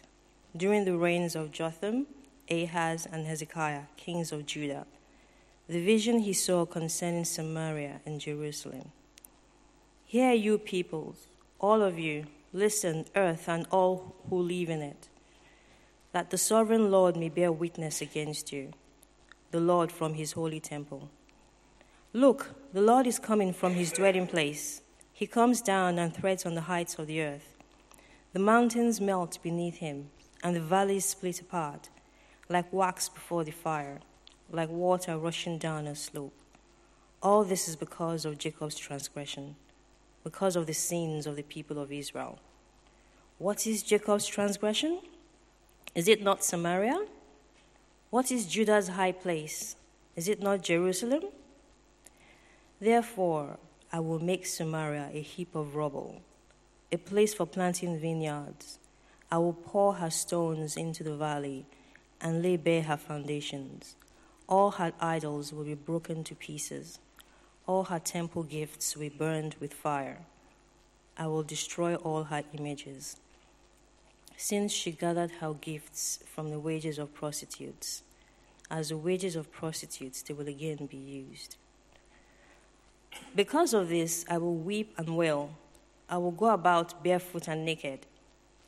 during 0.56 0.84
the 0.84 0.96
reigns 0.96 1.34
of 1.34 1.50
Jotham, 1.50 2.06
Ahaz, 2.48 3.04
and 3.10 3.26
Hezekiah, 3.26 3.86
kings 3.96 4.30
of 4.30 4.46
Judah, 4.46 4.86
the 5.68 5.84
vision 5.84 6.20
he 6.20 6.32
saw 6.32 6.64
concerning 6.64 7.24
Samaria 7.24 8.00
and 8.06 8.20
Jerusalem. 8.20 8.92
Hear, 10.04 10.34
you 10.34 10.56
peoples, 10.56 11.26
all 11.58 11.82
of 11.82 11.98
you, 11.98 12.26
listen, 12.52 13.06
earth, 13.16 13.48
and 13.48 13.66
all 13.72 14.14
who 14.30 14.38
live 14.38 14.70
in 14.70 14.80
it, 14.80 15.08
that 16.12 16.30
the 16.30 16.38
sovereign 16.38 16.92
Lord 16.92 17.16
may 17.16 17.28
bear 17.28 17.50
witness 17.50 18.00
against 18.00 18.52
you, 18.52 18.72
the 19.50 19.58
Lord 19.58 19.90
from 19.90 20.14
his 20.14 20.30
holy 20.30 20.60
temple. 20.60 21.10
Look, 22.12 22.54
the 22.72 22.82
Lord 22.82 23.04
is 23.04 23.18
coming 23.18 23.52
from 23.52 23.74
his 23.74 23.90
dwelling 23.90 24.28
place. 24.28 24.80
He 25.16 25.26
comes 25.26 25.62
down 25.62 25.98
and 25.98 26.14
treads 26.14 26.44
on 26.44 26.56
the 26.56 26.68
heights 26.72 26.98
of 26.98 27.06
the 27.06 27.22
earth. 27.22 27.56
The 28.34 28.38
mountains 28.38 29.00
melt 29.00 29.38
beneath 29.42 29.76
him, 29.76 30.10
and 30.44 30.54
the 30.54 30.60
valleys 30.60 31.06
split 31.06 31.40
apart, 31.40 31.88
like 32.50 32.70
wax 32.70 33.08
before 33.08 33.42
the 33.42 33.50
fire, 33.50 34.00
like 34.52 34.68
water 34.68 35.16
rushing 35.16 35.56
down 35.56 35.86
a 35.86 35.94
slope. 35.94 36.34
All 37.22 37.44
this 37.44 37.66
is 37.66 37.76
because 37.76 38.26
of 38.26 38.36
Jacob's 38.36 38.76
transgression, 38.76 39.56
because 40.22 40.54
of 40.54 40.66
the 40.66 40.74
sins 40.74 41.26
of 41.26 41.36
the 41.36 41.42
people 41.44 41.78
of 41.78 41.90
Israel. 41.90 42.38
What 43.38 43.66
is 43.66 43.82
Jacob's 43.82 44.26
transgression? 44.26 45.00
Is 45.94 46.08
it 46.08 46.22
not 46.22 46.44
Samaria? 46.44 47.06
What 48.10 48.30
is 48.30 48.44
Judah's 48.44 48.88
high 48.88 49.12
place? 49.12 49.76
Is 50.14 50.28
it 50.28 50.42
not 50.42 50.60
Jerusalem? 50.60 51.24
Therefore, 52.78 53.58
I 53.96 54.00
will 54.00 54.18
make 54.18 54.44
Samaria 54.44 55.08
a 55.14 55.22
heap 55.22 55.54
of 55.54 55.74
rubble, 55.74 56.20
a 56.92 56.98
place 56.98 57.32
for 57.32 57.46
planting 57.46 57.98
vineyards. 57.98 58.78
I 59.32 59.38
will 59.38 59.54
pour 59.54 59.94
her 59.94 60.10
stones 60.10 60.76
into 60.76 61.02
the 61.02 61.16
valley 61.16 61.64
and 62.20 62.42
lay 62.42 62.58
bare 62.58 62.82
her 62.82 62.98
foundations. 62.98 63.96
All 64.50 64.72
her 64.72 64.92
idols 65.00 65.50
will 65.50 65.64
be 65.64 65.72
broken 65.72 66.24
to 66.24 66.34
pieces. 66.34 66.98
All 67.66 67.84
her 67.84 67.98
temple 67.98 68.42
gifts 68.42 68.94
will 68.94 69.08
be 69.08 69.08
burned 69.08 69.56
with 69.60 69.72
fire. 69.72 70.18
I 71.16 71.28
will 71.28 71.42
destroy 71.42 71.94
all 71.94 72.24
her 72.24 72.42
images. 72.52 73.16
Since 74.36 74.72
she 74.72 74.92
gathered 74.92 75.30
her 75.40 75.54
gifts 75.54 76.18
from 76.26 76.50
the 76.50 76.60
wages 76.60 76.98
of 76.98 77.14
prostitutes, 77.14 78.02
as 78.70 78.90
the 78.90 78.98
wages 78.98 79.36
of 79.36 79.50
prostitutes, 79.50 80.20
they 80.20 80.34
will 80.34 80.48
again 80.48 80.84
be 80.84 80.98
used. 80.98 81.56
Because 83.34 83.74
of 83.74 83.88
this, 83.88 84.24
I 84.30 84.38
will 84.38 84.54
weep 84.54 84.94
and 84.96 85.16
wail. 85.16 85.50
I 86.08 86.16
will 86.18 86.30
go 86.30 86.50
about 86.50 87.02
barefoot 87.04 87.48
and 87.48 87.64
naked. 87.64 88.06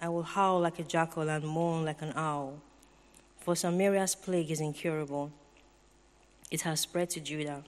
I 0.01 0.09
will 0.09 0.23
howl 0.23 0.61
like 0.61 0.79
a 0.79 0.85
jackal 0.85 1.29
and 1.29 1.45
moan 1.45 1.85
like 1.85 2.03
an 2.03 2.13
owl. 2.15 2.61
For 3.39 3.55
Samaria's 3.55 4.15
plague 4.15 4.51
is 4.51 4.61
incurable. 4.61 5.33
It 6.51 6.63
has 6.63 6.81
spread 6.81 7.11
to 7.11 7.21
Judah. 7.21 7.65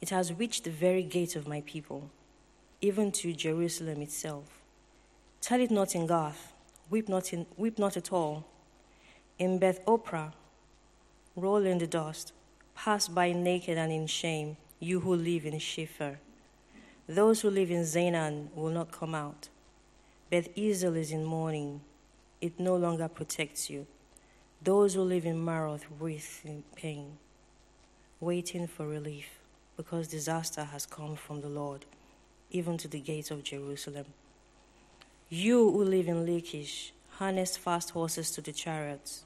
It 0.00 0.10
has 0.10 0.32
reached 0.32 0.64
the 0.64 0.70
very 0.70 1.02
gate 1.02 1.36
of 1.36 1.48
my 1.48 1.62
people, 1.62 2.10
even 2.80 3.10
to 3.12 3.32
Jerusalem 3.32 4.02
itself. 4.02 4.60
Tell 5.40 5.60
it 5.60 5.70
not 5.70 5.94
in 5.94 6.06
Gath, 6.06 6.52
weep 6.90 7.08
not, 7.08 7.32
in, 7.32 7.46
weep 7.56 7.78
not 7.78 7.96
at 7.96 8.12
all. 8.12 8.46
In 9.38 9.58
Beth 9.58 9.84
Ophrah, 9.86 10.32
roll 11.36 11.64
in 11.64 11.78
the 11.78 11.86
dust, 11.86 12.32
pass 12.74 13.08
by 13.08 13.32
naked 13.32 13.78
and 13.78 13.90
in 13.90 14.06
shame 14.06 14.56
you 14.80 15.00
who 15.00 15.14
live 15.14 15.46
in 15.46 15.54
Shaphir. 15.54 16.16
Those 17.08 17.42
who 17.42 17.50
live 17.50 17.70
in 17.70 17.82
Zaanan 17.82 18.48
will 18.54 18.70
not 18.70 18.92
come 18.92 19.14
out. 19.14 19.48
Beth 20.30 20.54
Ezel 20.54 20.96
is 20.96 21.12
in 21.12 21.24
mourning. 21.24 21.80
It 22.40 22.58
no 22.58 22.76
longer 22.76 23.08
protects 23.08 23.70
you. 23.70 23.86
Those 24.62 24.94
who 24.94 25.02
live 25.02 25.26
in 25.26 25.44
Maroth 25.44 25.84
writhe 26.00 26.40
in 26.44 26.64
pain, 26.74 27.18
waiting 28.20 28.66
for 28.66 28.86
relief, 28.86 29.26
because 29.76 30.08
disaster 30.08 30.64
has 30.64 30.86
come 30.86 31.16
from 31.16 31.42
the 31.42 31.48
Lord, 31.48 31.84
even 32.50 32.78
to 32.78 32.88
the 32.88 33.00
gates 33.00 33.30
of 33.30 33.44
Jerusalem. 33.44 34.06
You 35.28 35.70
who 35.70 35.84
live 35.84 36.08
in 36.08 36.26
Lachish, 36.26 36.92
harness 37.18 37.56
fast 37.56 37.90
horses 37.90 38.30
to 38.32 38.40
the 38.40 38.52
chariots. 38.52 39.24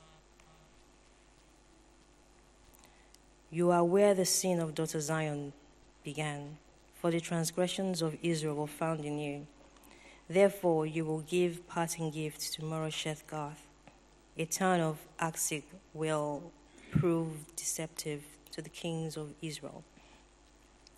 You 3.51 3.71
are 3.71 3.83
where 3.83 4.13
the 4.13 4.27
sin 4.27 4.61
of 4.61 4.75
daughter 4.75 5.01
Zion 5.01 5.55
began, 6.05 6.59
for 7.01 7.11
the 7.11 7.19
transgressions 7.19 8.03
of 8.03 8.19
Israel 8.23 8.57
were 8.57 8.67
found 8.67 9.07
in 9.07 9.19
you. 9.19 9.47
Therefore, 10.29 10.85
you 10.85 11.07
will 11.07 11.21
give 11.21 11.67
parting 11.67 12.11
gifts 12.11 12.51
to 12.51 12.63
Moresheth 12.63 13.23
Gath. 13.27 13.63
A 14.37 14.45
town 14.45 14.81
of 14.81 14.99
Achzib 15.19 15.63
will 15.95 16.53
prove 16.91 17.57
deceptive 17.57 18.23
to 18.51 18.61
the 18.61 18.69
kings 18.69 19.17
of 19.17 19.33
Israel. 19.41 19.83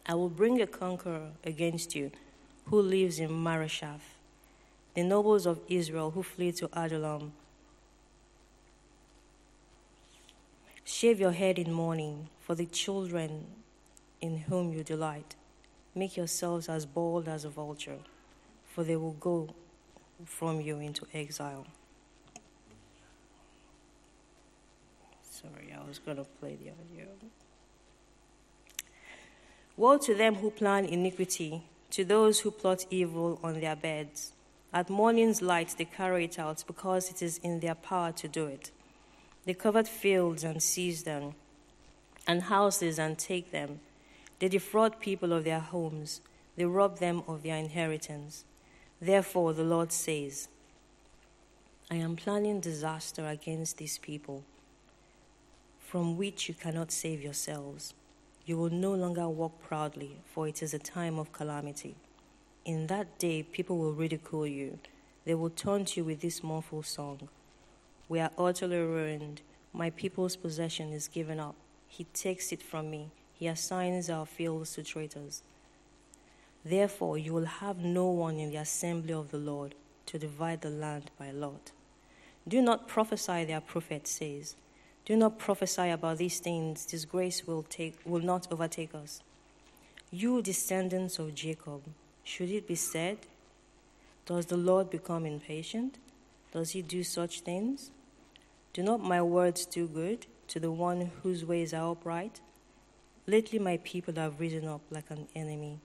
I 0.04 0.14
will 0.14 0.28
bring 0.28 0.61
a 0.61 0.66
conqueror 0.66 1.28
against 1.45 1.95
you 1.95 2.11
who 2.66 2.83
lives 2.83 3.21
in 3.21 3.30
Mareshah. 3.30 4.00
The 4.95 5.04
nobles 5.04 5.47
of 5.47 5.61
Israel 5.69 6.11
who 6.11 6.25
flee 6.25 6.50
to 6.52 6.69
Adullam 6.73 7.30
Shave 10.92 11.21
your 11.21 11.30
head 11.30 11.57
in 11.57 11.73
mourning 11.73 12.28
for 12.50 12.57
the 12.57 12.66
children 12.66 13.47
in 14.21 14.37
whom 14.37 14.73
you 14.73 14.83
delight. 14.83 15.37
Make 15.95 16.16
yourselves 16.16 16.69
as 16.69 16.85
bold 16.85 17.28
as 17.28 17.45
a 17.45 17.49
vulture, 17.49 18.00
for 18.75 18.83
they 18.83 18.97
will 18.97 19.12
go 19.21 19.54
from 20.25 20.61
you 20.61 20.80
into 20.80 21.07
exile. 21.14 21.64
Sorry, 25.23 25.73
I 25.73 25.87
was 25.87 26.00
going 26.00 26.16
to 26.16 26.25
play 26.25 26.57
the 26.57 26.73
audio. 26.73 27.07
Woe 29.76 29.99
to 29.99 30.12
them 30.16 30.35
who 30.35 30.50
plan 30.50 30.87
iniquity, 30.87 31.62
to 31.92 32.04
those 32.04 32.40
who 32.40 32.50
plot 32.50 32.85
evil 32.90 33.38
on 33.45 33.61
their 33.61 33.76
beds. 33.76 34.33
At 34.73 34.90
morning's 34.90 35.40
light, 35.40 35.76
they 35.78 35.85
carry 35.85 36.25
it 36.25 36.37
out 36.37 36.64
because 36.66 37.11
it 37.11 37.23
is 37.23 37.38
in 37.45 37.61
their 37.61 37.76
power 37.76 38.11
to 38.11 38.26
do 38.26 38.47
it. 38.47 38.73
They 39.45 39.54
covered 39.54 39.87
fields 39.87 40.42
and 40.42 40.61
seized 40.61 41.04
them, 41.04 41.37
and 42.31 42.43
houses 42.43 42.97
and 42.97 43.19
take 43.19 43.51
them. 43.51 43.81
They 44.39 44.49
defraud 44.49 45.01
people 45.01 45.33
of 45.33 45.43
their 45.43 45.59
homes, 45.59 46.21
they 46.57 46.65
rob 46.65 46.99
them 46.99 47.25
of 47.27 47.43
their 47.43 47.57
inheritance. 47.57 48.45
Therefore, 49.01 49.53
the 49.53 49.65
Lord 49.65 49.91
says, 49.91 50.47
I 51.91 51.97
am 51.97 52.15
planning 52.15 52.61
disaster 52.61 53.27
against 53.27 53.79
these 53.79 53.99
people, 53.99 54.45
from 55.81 56.17
which 56.17 56.49
you 56.49 56.55
cannot 56.55 56.93
save 56.93 57.21
yourselves. 57.21 57.95
You 58.47 58.57
will 58.59 58.71
no 58.71 58.95
longer 58.95 59.29
walk 59.29 59.61
proudly, 59.61 60.21
for 60.33 60.47
it 60.47 60.63
is 60.63 60.73
a 60.73 60.79
time 60.79 61.19
of 61.19 61.33
calamity. 61.33 61.97
In 62.65 62.87
that 62.87 63.19
day, 63.19 63.43
people 63.43 63.77
will 63.77 63.93
ridicule 63.93 64.47
you. 64.47 64.79
They 65.25 65.35
will 65.35 65.51
taunt 65.51 65.97
you 65.97 66.05
with 66.05 66.21
this 66.21 66.45
mournful 66.45 66.85
song. 66.85 67.29
We 68.09 68.21
are 68.21 68.31
utterly 68.39 68.79
ruined. 68.79 69.41
My 69.73 69.91
people's 69.91 70.37
possession 70.37 70.93
is 70.93 71.09
given 71.09 71.41
up. 71.41 71.57
He 71.91 72.05
takes 72.15 72.53
it 72.53 72.63
from 72.63 72.89
me. 72.89 73.11
He 73.35 73.49
assigns 73.49 74.09
our 74.09 74.25
fields 74.25 74.75
to 74.75 74.85
traitors. 74.85 75.43
Therefore, 76.65 77.19
you 77.19 77.35
will 77.35 77.47
have 77.47 77.79
no 77.79 78.07
one 78.07 78.39
in 78.39 78.51
the 78.51 78.59
assembly 78.59 79.13
of 79.13 79.33
the 79.33 79.39
Lord 79.39 79.75
to 80.07 80.19
divide 80.19 80.61
the 80.61 80.71
land 80.71 81.11
by 81.19 81.33
lot. 81.33 81.73
Do 82.47 82.63
not 82.63 82.87
prophesy, 82.87 83.45
their 83.45 83.61
prophet 83.61 84.07
says. 84.07 84.55
Do 85.05 85.17
not 85.17 85.39
prophesy 85.39 85.91
about 85.91 86.19
these 86.19 86.39
things. 86.39 86.87
Disgrace 86.87 87.47
will, 87.47 87.65
take, 87.65 87.99
will 88.05 88.23
not 88.23 88.47
overtake 88.53 88.95
us. 88.95 89.23
You 90.13 90.43
descendants 90.43 91.19
of 91.19 91.35
Jacob, 91.35 91.83
should 92.23 92.51
it 92.51 92.69
be 92.69 92.77
said, 92.77 93.19
Does 94.27 94.47
the 94.47 94.57
Lord 94.57 94.91
become 94.91 95.27
impatient? 95.27 95.99
Does 96.53 96.71
he 96.71 96.83
do 96.83 97.03
such 97.03 97.41
things? 97.41 97.91
Do 98.73 98.83
not 98.83 99.01
my 99.01 99.21
words 99.23 99.67
do 99.67 99.89
good 99.89 100.27
to 100.50 100.59
the 100.59 100.73
one 100.73 101.12
whose 101.23 101.45
ways 101.45 101.73
are 101.73 101.92
upright? 101.92 102.40
Lately, 103.28 103.61
my 103.61 103.76
people 103.85 104.14
have 104.14 104.40
risen 104.40 104.66
up 104.66 104.80
like 104.90 105.09
an 105.11 105.28
enemy. 105.37 105.78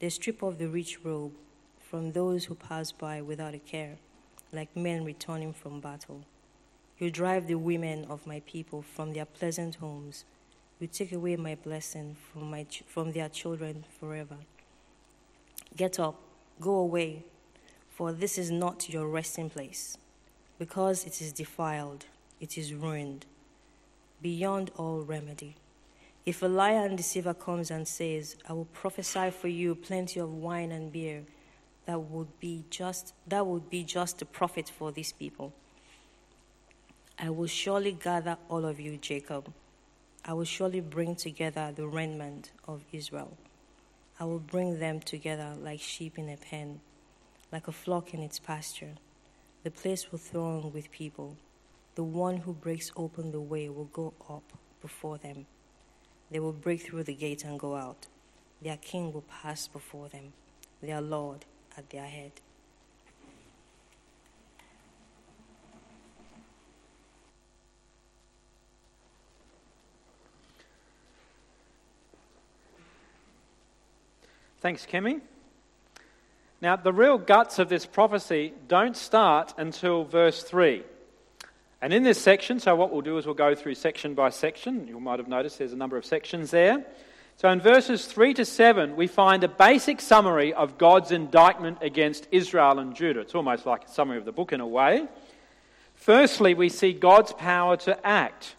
They 0.00 0.08
strip 0.08 0.42
off 0.42 0.58
the 0.58 0.66
rich 0.66 0.98
robe 1.04 1.32
from 1.78 2.10
those 2.10 2.46
who 2.46 2.56
pass 2.56 2.90
by 2.90 3.22
without 3.22 3.54
a 3.54 3.60
care, 3.60 3.98
like 4.52 4.74
men 4.76 5.04
returning 5.04 5.52
from 5.52 5.80
battle. 5.80 6.24
You 6.98 7.12
drive 7.12 7.46
the 7.46 7.54
women 7.54 8.04
of 8.10 8.26
my 8.26 8.40
people 8.40 8.82
from 8.82 9.12
their 9.12 9.26
pleasant 9.26 9.76
homes. 9.76 10.24
You 10.80 10.88
take 10.88 11.12
away 11.12 11.36
my 11.36 11.54
blessing 11.54 12.16
from, 12.32 12.50
my 12.50 12.64
ch- 12.64 12.82
from 12.88 13.12
their 13.12 13.28
children 13.28 13.84
forever. 14.00 14.38
Get 15.76 16.00
up, 16.00 16.20
go 16.60 16.74
away, 16.74 17.24
for 17.88 18.12
this 18.12 18.38
is 18.38 18.50
not 18.50 18.88
your 18.88 19.06
resting 19.06 19.50
place, 19.50 19.96
because 20.58 21.04
it 21.04 21.20
is 21.22 21.32
defiled, 21.32 22.06
it 22.40 22.58
is 22.58 22.74
ruined, 22.74 23.26
beyond 24.22 24.70
all 24.76 25.00
remedy. 25.00 25.56
If 26.26 26.42
a 26.42 26.46
liar 26.46 26.84
and 26.84 26.96
deceiver 26.96 27.34
comes 27.34 27.70
and 27.70 27.88
says, 27.88 28.36
I 28.48 28.52
will 28.52 28.66
prophesy 28.66 29.30
for 29.30 29.48
you 29.48 29.74
plenty 29.74 30.20
of 30.20 30.32
wine 30.32 30.70
and 30.70 30.92
beer, 30.92 31.22
that 31.86 31.98
would 31.98 32.38
be 32.38 32.64
just 32.70 33.14
that 33.26 33.46
would 33.46 33.70
be 33.70 33.82
just 33.82 34.22
a 34.22 34.26
prophet 34.26 34.68
for 34.68 34.92
these 34.92 35.12
people. 35.12 35.52
I 37.18 37.30
will 37.30 37.46
surely 37.46 37.92
gather 37.92 38.36
all 38.48 38.64
of 38.64 38.78
you, 38.78 38.96
Jacob. 38.96 39.52
I 40.24 40.34
will 40.34 40.44
surely 40.44 40.80
bring 40.80 41.16
together 41.16 41.72
the 41.74 41.86
remnant 41.86 42.52
of 42.68 42.82
Israel. 42.92 43.36
I 44.18 44.24
will 44.24 44.38
bring 44.38 44.78
them 44.78 45.00
together 45.00 45.54
like 45.60 45.80
sheep 45.80 46.18
in 46.18 46.28
a 46.28 46.36
pen, 46.36 46.80
like 47.50 47.68
a 47.68 47.72
flock 47.72 48.12
in 48.14 48.20
its 48.20 48.38
pasture. 48.38 48.94
The 49.64 49.70
place 49.70 50.12
will 50.12 50.18
throng 50.18 50.72
with 50.72 50.90
people. 50.92 51.36
The 51.94 52.04
one 52.04 52.38
who 52.38 52.52
breaks 52.52 52.92
open 52.96 53.32
the 53.32 53.40
way 53.40 53.68
will 53.68 53.90
go 53.92 54.14
up 54.28 54.52
before 54.80 55.18
them. 55.18 55.46
They 56.30 56.38
will 56.38 56.52
break 56.52 56.82
through 56.82 57.04
the 57.04 57.14
gate 57.14 57.44
and 57.44 57.58
go 57.58 57.76
out. 57.76 58.06
Their 58.62 58.76
king 58.76 59.12
will 59.12 59.22
pass 59.42 59.66
before 59.66 60.08
them, 60.08 60.32
their 60.82 61.00
Lord 61.00 61.44
at 61.76 61.90
their 61.90 62.06
head. 62.06 62.32
Thanks, 74.60 74.86
Kimmy. 74.86 75.22
Now, 76.60 76.76
the 76.76 76.92
real 76.92 77.16
guts 77.16 77.58
of 77.58 77.70
this 77.70 77.86
prophecy 77.86 78.52
don't 78.68 78.94
start 78.94 79.54
until 79.56 80.04
verse 80.04 80.42
3. 80.42 80.84
And 81.82 81.94
in 81.94 82.02
this 82.02 82.20
section, 82.20 82.60
so 82.60 82.76
what 82.76 82.92
we'll 82.92 83.00
do 83.00 83.16
is 83.16 83.24
we'll 83.24 83.34
go 83.34 83.54
through 83.54 83.74
section 83.74 84.14
by 84.14 84.28
section. 84.28 84.86
You 84.86 85.00
might 85.00 85.18
have 85.18 85.28
noticed 85.28 85.58
there's 85.58 85.72
a 85.72 85.76
number 85.76 85.96
of 85.96 86.04
sections 86.04 86.50
there. 86.50 86.84
So 87.38 87.48
in 87.48 87.58
verses 87.58 88.04
3 88.04 88.34
to 88.34 88.44
7, 88.44 88.96
we 88.96 89.06
find 89.06 89.42
a 89.42 89.48
basic 89.48 90.02
summary 90.02 90.52
of 90.52 90.76
God's 90.76 91.10
indictment 91.10 91.78
against 91.80 92.28
Israel 92.30 92.78
and 92.78 92.94
Judah. 92.94 93.20
It's 93.20 93.34
almost 93.34 93.64
like 93.64 93.84
a 93.86 93.88
summary 93.88 94.18
of 94.18 94.26
the 94.26 94.32
book 94.32 94.52
in 94.52 94.60
a 94.60 94.66
way. 94.66 95.08
Firstly, 95.94 96.52
we 96.52 96.68
see 96.68 96.92
God's 96.92 97.32
power 97.32 97.78
to 97.78 98.06
act, 98.06 98.56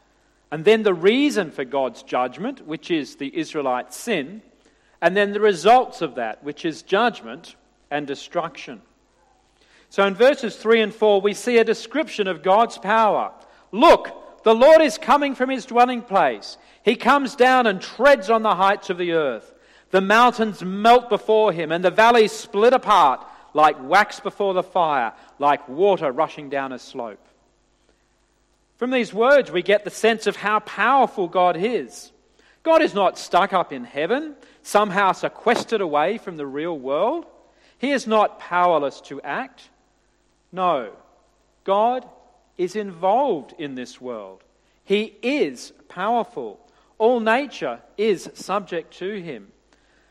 and 0.52 0.66
then 0.66 0.82
the 0.82 0.94
reason 0.94 1.52
for 1.52 1.64
God's 1.64 2.02
judgment, 2.02 2.66
which 2.66 2.90
is 2.90 3.18
the 3.18 3.36
Israelite 3.38 3.94
sin, 3.94 4.42
and 5.00 5.16
then 5.16 5.32
the 5.32 5.40
results 5.40 6.02
of 6.02 6.16
that, 6.16 6.44
which 6.44 6.66
is 6.66 6.82
judgment 6.82 7.56
and 7.92 8.08
destruction. 8.08 8.82
So 9.92 10.08
in 10.08 10.16
verses 10.16 10.56
3 10.56 10.82
and 10.82 10.96
4, 10.96 11.20
we 11.20 11.34
see 11.34 11.58
a 11.58 11.66
description 11.66 12.28
of 12.28 12.42
God's 12.42 12.78
power. 12.78 13.34
Look, 13.74 14.44
the 14.44 14.56
Lord 14.56 14.82
is 14.82 14.98
coming 14.98 15.36
from 15.36 15.50
his 15.50 15.66
dwelling 15.66 16.02
place. 16.02 16.58
He 16.84 16.96
comes 16.96 17.36
down 17.36 17.68
and 17.68 17.82
treads 17.82 18.30
on 18.30 18.42
the 18.42 18.56
heights 18.56 18.90
of 18.90 18.98
the 18.98 19.12
earth. 19.12 19.54
The 19.90 20.00
mountains 20.00 20.64
melt 20.64 21.10
before 21.10 21.52
him, 21.52 21.74
and 21.74 21.84
the 21.84 21.92
valleys 21.92 22.32
split 22.32 22.72
apart 22.72 23.28
like 23.54 23.76
wax 23.84 24.22
before 24.22 24.54
the 24.54 24.64
fire, 24.64 25.12
like 25.40 25.68
water 25.68 26.10
rushing 26.10 26.50
down 26.50 26.72
a 26.72 26.80
slope. 26.80 27.28
From 28.78 28.92
these 28.92 29.14
words, 29.14 29.52
we 29.52 29.62
get 29.62 29.84
the 29.84 29.90
sense 29.90 30.26
of 30.26 30.38
how 30.38 30.60
powerful 30.60 31.28
God 31.28 31.58
is. 31.58 32.14
God 32.64 32.82
is 32.82 32.94
not 32.94 33.18
stuck 33.18 33.52
up 33.52 33.74
in 33.74 33.84
heaven, 33.84 34.36
somehow 34.64 35.12
sequestered 35.12 35.82
away 35.82 36.18
from 36.18 36.38
the 36.38 36.48
real 36.48 36.80
world. 36.80 37.26
He 37.78 37.92
is 37.92 38.08
not 38.08 38.40
powerless 38.40 39.02
to 39.02 39.20
act. 39.22 39.70
No, 40.52 40.92
God 41.64 42.08
is 42.58 42.76
involved 42.76 43.54
in 43.58 43.76
this 43.76 44.02
world. 44.02 44.44
He 44.84 45.16
is 45.22 45.74
powerful. 45.88 46.60
All 46.98 47.20
nature 47.20 47.82
is 47.98 48.30
subject 48.34 48.94
to 48.98 49.22
him. 49.22 49.52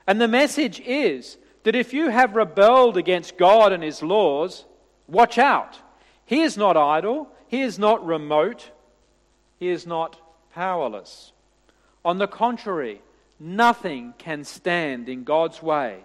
And 0.07 0.21
the 0.21 0.29
message 0.29 0.81
is 0.81 1.37
that 1.65 1.77
if 1.77 1.93
you 1.93 2.09
have 2.09 2.35
rebelled 2.35 2.97
against 2.97 3.37
God 3.37 3.73
and 3.73 3.83
his 3.83 4.03
laws, 4.03 4.65
watch 5.07 5.39
out. 5.39 5.79
He 6.25 6.41
is 6.41 6.57
not 6.57 6.77
idle, 6.77 7.29
he 7.49 7.61
is 7.61 7.79
not 7.79 8.05
remote, 8.07 8.71
he 9.59 9.69
is 9.69 9.87
not 9.87 10.17
powerless. 10.55 11.33
On 12.05 12.19
the 12.19 12.29
contrary, 12.29 13.03
nothing 13.39 14.15
can 14.17 14.45
stand 14.45 15.09
in 15.09 15.25
God's 15.25 15.63
way. 15.63 16.01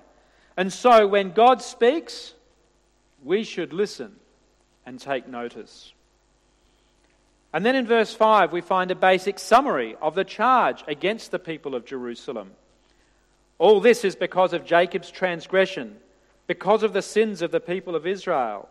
And 0.57 0.71
so 0.71 1.07
when 1.07 1.31
God 1.31 1.61
speaks, 1.61 2.33
we 3.23 3.43
should 3.43 3.71
listen 3.71 4.15
and 4.85 4.99
take 4.99 5.27
notice. 5.27 5.93
And 7.53 7.65
then 7.65 7.75
in 7.75 7.87
verse 7.87 8.13
5, 8.13 8.51
we 8.51 8.61
find 8.61 8.91
a 8.91 8.95
basic 8.95 9.39
summary 9.39 9.95
of 10.01 10.13
the 10.13 10.25
charge 10.25 10.83
against 10.87 11.31
the 11.31 11.39
people 11.39 11.73
of 11.73 11.85
Jerusalem. 11.85 12.51
All 13.57 13.79
this 13.79 14.03
is 14.03 14.15
because 14.15 14.51
of 14.51 14.65
Jacob's 14.65 15.09
transgression, 15.09 15.95
because 16.47 16.83
of 16.83 16.91
the 16.91 17.01
sins 17.01 17.41
of 17.41 17.51
the 17.51 17.61
people 17.61 17.95
of 17.95 18.05
Israel. 18.05 18.67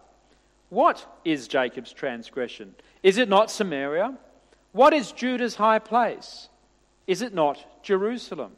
What 0.69 1.07
is 1.25 1.49
Jacob's 1.49 1.93
transgression? 1.93 2.75
Is 3.03 3.17
it 3.17 3.29
not 3.29 3.51
Samaria? 3.51 4.19
What 4.73 4.93
is 4.93 5.13
Judah's 5.13 5.55
high 5.55 5.79
place? 5.79 6.49
Is 7.07 7.23
it 7.23 7.33
not 7.33 7.83
Jerusalem? 7.83 8.53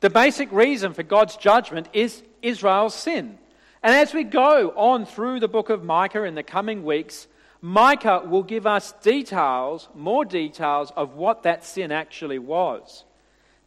The 0.00 0.10
basic 0.10 0.52
reason 0.52 0.92
for 0.92 1.02
God's 1.02 1.36
judgment 1.36 1.88
is 1.94 2.22
Israel's 2.42 2.94
sin. 2.94 3.38
And 3.84 3.94
as 3.94 4.14
we 4.14 4.24
go 4.24 4.72
on 4.76 5.04
through 5.04 5.40
the 5.40 5.48
book 5.48 5.68
of 5.68 5.84
Micah 5.84 6.24
in 6.24 6.34
the 6.34 6.42
coming 6.42 6.84
weeks, 6.84 7.26
Micah 7.60 8.22
will 8.26 8.42
give 8.42 8.66
us 8.66 8.92
details, 9.02 9.90
more 9.94 10.24
details 10.24 10.90
of 10.96 11.16
what 11.16 11.42
that 11.42 11.66
sin 11.66 11.92
actually 11.92 12.38
was. 12.38 13.04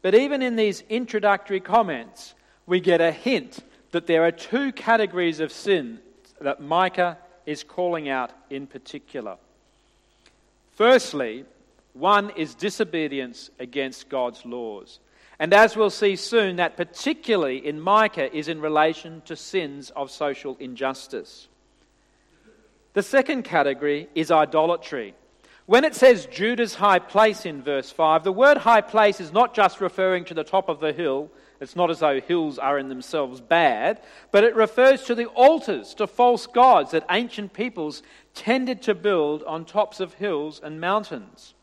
But 0.01 0.15
even 0.15 0.41
in 0.41 0.55
these 0.55 0.83
introductory 0.89 1.59
comments, 1.59 2.33
we 2.65 2.79
get 2.79 2.99
a 2.99 3.11
hint 3.11 3.59
that 3.91 4.07
there 4.07 4.25
are 4.25 4.31
two 4.31 4.71
categories 4.71 5.39
of 5.39 5.51
sin 5.51 5.99
that 6.41 6.61
Micah 6.61 7.19
is 7.45 7.63
calling 7.63 8.09
out 8.09 8.31
in 8.49 8.65
particular. 8.65 9.37
Firstly, 10.73 11.45
one 11.93 12.31
is 12.31 12.55
disobedience 12.55 13.51
against 13.59 14.09
God's 14.09 14.43
laws. 14.45 14.99
And 15.39 15.53
as 15.53 15.75
we'll 15.75 15.91
see 15.91 16.15
soon, 16.15 16.55
that 16.55 16.77
particularly 16.77 17.65
in 17.65 17.79
Micah 17.79 18.35
is 18.35 18.47
in 18.47 18.59
relation 18.59 19.21
to 19.25 19.35
sins 19.35 19.91
of 19.91 20.09
social 20.09 20.57
injustice. 20.59 21.47
The 22.93 23.03
second 23.03 23.43
category 23.43 24.09
is 24.15 24.31
idolatry. 24.31 25.13
When 25.67 25.83
it 25.83 25.93
says 25.93 26.25
Judah's 26.27 26.75
high 26.75 26.99
place 26.99 27.45
in 27.45 27.61
verse 27.61 27.91
5, 27.91 28.23
the 28.23 28.31
word 28.31 28.57
high 28.57 28.81
place 28.81 29.19
is 29.19 29.33
not 29.33 29.53
just 29.53 29.81
referring 29.81 30.25
to 30.25 30.33
the 30.33 30.45
top 30.45 30.69
of 30.69 30.79
the 30.79 30.93
hill. 30.93 31.29
It's 31.59 31.75
not 31.75 31.91
as 31.91 31.99
though 31.99 32.21
hills 32.21 32.57
are 32.57 32.79
in 32.79 32.87
themselves 32.87 33.41
bad, 33.41 34.01
but 34.31 34.45
it 34.45 34.55
refers 34.55 35.03
to 35.03 35.13
the 35.13 35.25
altars 35.25 35.93
to 35.95 36.07
false 36.07 36.47
gods 36.47 36.91
that 36.91 37.05
ancient 37.11 37.53
peoples 37.53 38.01
tended 38.33 38.81
to 38.83 38.95
build 38.95 39.43
on 39.43 39.65
tops 39.65 39.99
of 39.99 40.13
hills 40.13 40.61
and 40.63 40.79
mountains. 40.79 41.53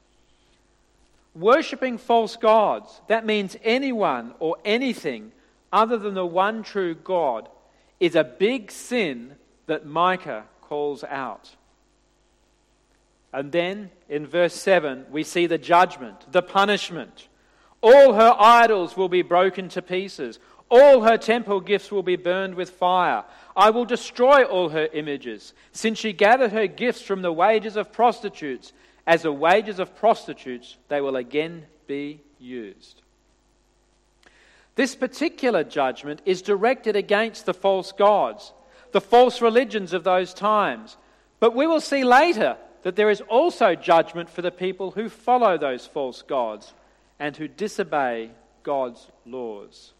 Worshipping 1.34 1.98
false 1.98 2.36
gods, 2.36 3.00
that 3.08 3.26
means 3.26 3.56
anyone 3.64 4.34
or 4.38 4.56
anything 4.64 5.32
other 5.72 5.98
than 5.98 6.14
the 6.14 6.26
one 6.26 6.62
true 6.62 6.94
God, 6.94 7.48
is 7.98 8.14
a 8.14 8.22
big 8.24 8.70
sin 8.70 9.34
that 9.66 9.86
Micah 9.86 10.44
calls 10.60 11.02
out. 11.04 11.56
And 13.32 13.50
then 13.50 13.90
in 14.08 14.28
verse 14.28 14.54
7, 14.54 15.06
we 15.10 15.24
see 15.24 15.46
the 15.46 15.58
judgment, 15.58 16.30
the 16.30 16.42
punishment. 16.42 17.28
All 17.80 18.12
her 18.14 18.34
idols 18.38 18.96
will 18.96 19.08
be 19.08 19.22
broken 19.22 19.68
to 19.70 19.82
pieces. 19.82 20.38
All 20.70 21.02
her 21.02 21.18
temple 21.18 21.60
gifts 21.60 21.90
will 21.90 22.04
be 22.04 22.16
burned 22.16 22.54
with 22.54 22.70
fire. 22.70 23.24
I 23.56 23.70
will 23.70 23.84
destroy 23.84 24.44
all 24.44 24.68
her 24.68 24.88
images, 24.92 25.52
since 25.72 25.98
she 25.98 26.12
gathered 26.12 26.52
her 26.52 26.68
gifts 26.68 27.02
from 27.02 27.22
the 27.22 27.32
wages 27.32 27.76
of 27.76 27.92
prostitutes 27.92 28.72
as 29.06 29.22
the 29.22 29.32
wages 29.32 29.78
of 29.78 29.96
prostitutes, 29.96 30.76
they 30.88 31.00
will 31.00 31.16
again 31.16 31.66
be 31.86 32.20
used. 32.38 33.02
This 34.76 34.94
particular 34.96 35.62
judgment 35.62 36.20
is 36.24 36.42
directed 36.42 36.96
against 36.96 37.46
the 37.46 37.54
false 37.54 37.92
gods, 37.92 38.52
the 38.92 39.00
false 39.00 39.40
religions 39.40 39.92
of 39.92 40.04
those 40.04 40.34
times. 40.34 40.96
But 41.38 41.54
we 41.54 41.66
will 41.66 41.80
see 41.80 42.04
later 42.04 42.56
that 42.82 42.96
there 42.96 43.10
is 43.10 43.20
also 43.22 43.74
judgment 43.74 44.30
for 44.30 44.42
the 44.42 44.50
people 44.50 44.92
who 44.92 45.08
follow 45.08 45.56
those 45.56 45.86
false 45.86 46.22
gods 46.22 46.74
and 47.18 47.36
who 47.36 47.48
disobey 47.48 48.30
God's 48.62 49.06
laws. 49.24 49.92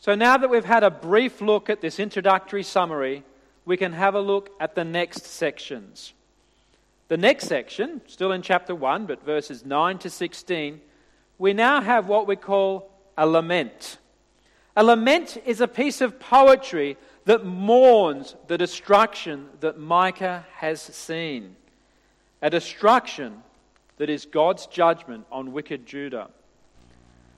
So 0.00 0.14
now 0.14 0.36
that 0.36 0.50
we've 0.50 0.64
had 0.64 0.84
a 0.84 0.90
brief 0.90 1.40
look 1.40 1.70
at 1.70 1.80
this 1.80 1.98
introductory 1.98 2.62
summary, 2.62 3.24
we 3.64 3.76
can 3.76 3.92
have 3.92 4.14
a 4.14 4.20
look 4.20 4.50
at 4.60 4.74
the 4.74 4.84
next 4.84 5.24
sections. 5.24 6.12
The 7.08 7.16
next 7.16 7.46
section, 7.46 8.02
still 8.06 8.32
in 8.32 8.42
chapter 8.42 8.74
1, 8.74 9.06
but 9.06 9.24
verses 9.24 9.64
9 9.64 9.98
to 9.98 10.10
16, 10.10 10.80
we 11.38 11.54
now 11.54 11.80
have 11.80 12.06
what 12.06 12.26
we 12.26 12.36
call 12.36 12.90
a 13.16 13.26
lament. 13.26 13.96
A 14.76 14.84
lament 14.84 15.38
is 15.46 15.62
a 15.62 15.68
piece 15.68 16.02
of 16.02 16.20
poetry 16.20 16.98
that 17.24 17.46
mourns 17.46 18.36
the 18.46 18.58
destruction 18.58 19.48
that 19.60 19.78
Micah 19.78 20.44
has 20.56 20.82
seen. 20.82 21.56
A 22.42 22.50
destruction 22.50 23.42
that 23.96 24.10
is 24.10 24.26
God's 24.26 24.66
judgment 24.66 25.26
on 25.32 25.52
wicked 25.52 25.86
Judah. 25.86 26.28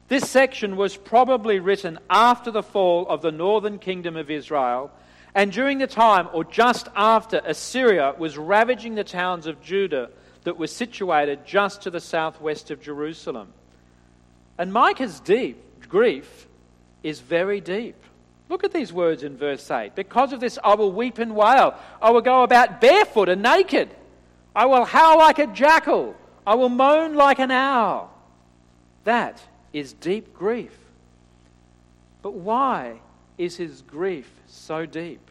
This 0.09 0.29
section 0.29 0.77
was 0.77 0.97
probably 0.97 1.61
written 1.61 2.01
after 2.11 2.51
the 2.51 2.65
fall 2.65 3.07
of 3.09 3.23
the 3.23 3.31
northern 3.31 3.79
kingdom 3.79 4.17
of 4.17 4.31
Israel 4.31 4.91
and 5.35 5.53
during 5.53 5.79
the 5.79 5.87
time, 5.87 6.29
or 6.33 6.45
just 6.45 6.89
after, 6.97 7.41
Assyria 7.45 8.15
was 8.19 8.37
ravaging 8.37 8.95
the 8.95 9.05
towns 9.05 9.47
of 9.47 9.63
Judah 9.63 10.11
that 10.45 10.59
were 10.59 10.67
situated 10.67 11.47
just 11.47 11.83
to 11.83 11.91
the 11.91 12.01
southwest 12.01 12.71
of 12.71 12.81
Jerusalem. 12.81 13.53
And 14.59 14.73
Micah's 14.73 15.21
deep 15.21 15.89
grief 15.89 16.47
is 17.03 17.21
very 17.21 17.61
deep. 17.61 17.97
Look 18.49 18.65
at 18.65 18.73
these 18.73 18.93
words 18.93 19.23
in 19.23 19.37
verse 19.37 19.71
8. 19.71 19.95
Because 19.95 20.33
of 20.33 20.41
this, 20.41 20.59
I 20.65 20.75
will 20.75 20.93
weep 20.93 21.19
and 21.19 21.37
wail. 21.37 21.75
I 22.03 22.11
will 22.11 22.21
go 22.21 22.43
about 22.43 22.81
barefoot 22.81 23.29
and 23.29 23.43
naked. 23.43 23.89
I 24.55 24.67
will 24.67 24.85
howl 24.85 25.19
like 25.19 25.39
a 25.39 25.47
jackal. 25.47 26.17
I 26.47 26.57
will 26.57 26.69
moan 26.69 27.15
like 27.15 27.39
an 27.39 27.53
owl. 27.53 28.13
That 29.05 29.41
is 29.73 29.93
deep 29.93 30.35
grief. 30.35 30.77
But 32.23 32.35
why 32.35 33.01
is 33.41 33.57
his 33.57 33.83
grief 33.83 34.31
so 34.47 34.85
deep? 34.85 35.31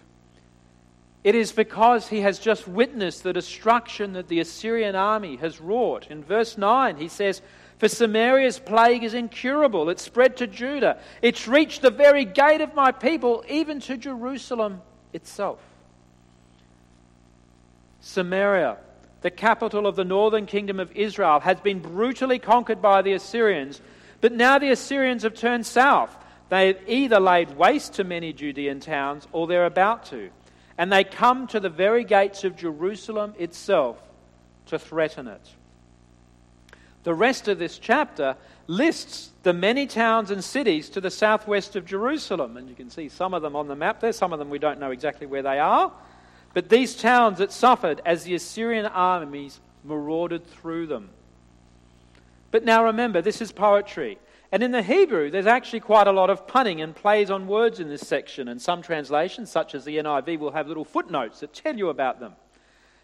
It 1.23 1.35
is 1.35 1.51
because 1.51 2.07
he 2.07 2.21
has 2.21 2.39
just 2.39 2.67
witnessed 2.67 3.23
the 3.23 3.33
destruction 3.33 4.13
that 4.13 4.29
the 4.29 4.39
Assyrian 4.39 4.95
army 4.95 5.35
has 5.35 5.61
wrought. 5.61 6.07
In 6.09 6.23
verse 6.23 6.57
9, 6.57 6.97
he 6.97 7.07
says, 7.07 7.41
For 7.77 7.87
Samaria's 7.87 8.57
plague 8.57 9.03
is 9.03 9.13
incurable. 9.13 9.89
It's 9.89 10.01
spread 10.01 10.37
to 10.37 10.47
Judah. 10.47 10.97
It's 11.21 11.47
reached 11.47 11.81
the 11.83 11.91
very 11.91 12.25
gate 12.25 12.61
of 12.61 12.73
my 12.73 12.91
people, 12.91 13.43
even 13.47 13.79
to 13.81 13.97
Jerusalem 13.97 14.81
itself. 15.13 15.59
Samaria, 18.01 18.77
the 19.21 19.29
capital 19.31 19.85
of 19.85 19.97
the 19.97 20.05
northern 20.05 20.45
kingdom 20.45 20.79
of 20.79 20.91
Israel, 20.93 21.41
has 21.41 21.59
been 21.59 21.79
brutally 21.79 22.39
conquered 22.39 22.81
by 22.81 23.01
the 23.01 23.13
Assyrians, 23.13 23.81
but 24.21 24.31
now 24.31 24.57
the 24.57 24.71
Assyrians 24.71 25.23
have 25.23 25.35
turned 25.35 25.65
south 25.65 26.15
they 26.49 26.67
have 26.67 26.79
either 26.87 27.19
laid 27.19 27.55
waste 27.57 27.93
to 27.93 28.03
many 28.03 28.33
Judean 28.33 28.79
towns 28.79 29.27
or 29.31 29.47
they're 29.47 29.65
about 29.65 30.05
to. 30.07 30.29
And 30.77 30.91
they 30.91 31.03
come 31.03 31.47
to 31.47 31.59
the 31.59 31.69
very 31.69 32.03
gates 32.03 32.43
of 32.43 32.55
Jerusalem 32.55 33.33
itself 33.37 34.01
to 34.67 34.79
threaten 34.79 35.27
it. 35.27 35.41
The 37.03 37.13
rest 37.13 37.47
of 37.47 37.59
this 37.59 37.77
chapter 37.77 38.35
lists 38.67 39.31
the 39.43 39.53
many 39.53 39.87
towns 39.87 40.31
and 40.31 40.43
cities 40.43 40.89
to 40.89 41.01
the 41.01 41.11
southwest 41.11 41.75
of 41.75 41.85
Jerusalem. 41.85 42.57
And 42.57 42.67
you 42.67 42.75
can 42.75 42.89
see 42.89 43.09
some 43.09 43.33
of 43.33 43.41
them 43.41 43.55
on 43.55 43.67
the 43.67 43.75
map 43.75 43.99
there, 43.99 44.13
some 44.13 44.33
of 44.33 44.39
them 44.39 44.49
we 44.49 44.59
don't 44.59 44.79
know 44.79 44.91
exactly 44.91 45.27
where 45.27 45.41
they 45.41 45.59
are. 45.59 45.91
But 46.53 46.69
these 46.69 46.95
towns 46.95 47.37
that 47.37 47.51
suffered 47.51 48.01
as 48.05 48.23
the 48.23 48.35
Assyrian 48.35 48.85
armies 48.85 49.59
marauded 49.83 50.45
through 50.47 50.87
them. 50.87 51.09
But 52.51 52.65
now 52.65 52.85
remember, 52.85 53.21
this 53.21 53.41
is 53.41 53.51
poetry. 53.51 54.17
And 54.51 54.63
in 54.63 54.71
the 54.71 54.81
Hebrew, 54.81 55.29
there's 55.29 55.45
actually 55.45 55.81
quite 55.81 56.07
a 56.07 56.11
lot 56.11 56.31
of 56.31 56.47
punning 56.47 56.81
and 56.81 56.95
plays 56.95 57.29
on 57.29 57.47
words 57.47 57.79
in 57.79 57.87
this 57.87 58.07
section, 58.07 58.47
and 58.47 58.59
some 58.59 58.81
translations, 58.81 59.51
such 59.51 59.75
as 59.75 59.85
the 59.85 59.97
NIV, 59.97 60.39
will 60.39 60.51
have 60.51 60.67
little 60.67 60.85
footnotes 60.85 61.41
that 61.41 61.53
tell 61.53 61.77
you 61.77 61.89
about 61.89 62.19
them. 62.19 62.33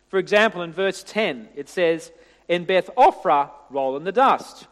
For 0.07 0.17
example, 0.17 0.63
in 0.63 0.73
verse 0.73 1.03
10, 1.03 1.49
it 1.55 1.69
says, 1.69 2.11
In 2.47 2.65
Beth 2.65 2.89
Ophrah, 2.97 3.51
roll 3.69 3.95
in 3.95 4.05
the 4.05 4.11
dust. 4.11 4.67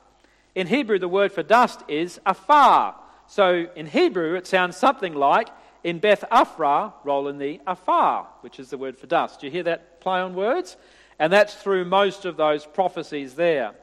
In 0.56 0.68
Hebrew, 0.68 0.98
the 0.98 1.08
word 1.08 1.32
for 1.32 1.44
dust 1.44 1.84
is 1.88 2.20
afar. 2.26 2.96
So 3.28 3.68
in 3.76 3.88
Hebrew, 3.88 4.36
it 4.36 4.48
sounds 4.48 4.76
something 4.76 5.14
like, 5.14 5.50
In 5.84 6.00
Beth 6.00 6.24
Ophrah, 6.32 6.94
roll 7.04 7.28
in 7.28 7.38
the 7.38 7.62
afar, 7.68 8.28
which 8.42 8.60
is 8.60 8.70
the 8.70 8.78
word 8.78 8.98
for 8.98 9.06
dust. 9.06 9.42
Do 9.42 9.48
you 9.48 9.52
hear 9.52 9.64
that 9.64 10.02
play 10.02 10.20
on 10.20 10.34
words? 10.34 10.76
And 11.20 11.32
that's 11.32 11.54
through 11.54 11.86
most 11.86 12.26
of 12.26 12.38
those 12.38 12.66
prophecies 12.66 13.36
there. 13.36 13.74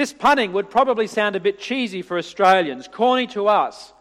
This 0.00 0.14
punning 0.14 0.54
would 0.54 0.70
probably 0.70 1.06
sound 1.06 1.36
a 1.36 1.40
bit 1.40 1.58
cheesy 1.58 2.00
for 2.00 2.16
Australians, 2.16 2.88
corny 2.88 3.26
to 3.26 3.48
us, 3.48 3.92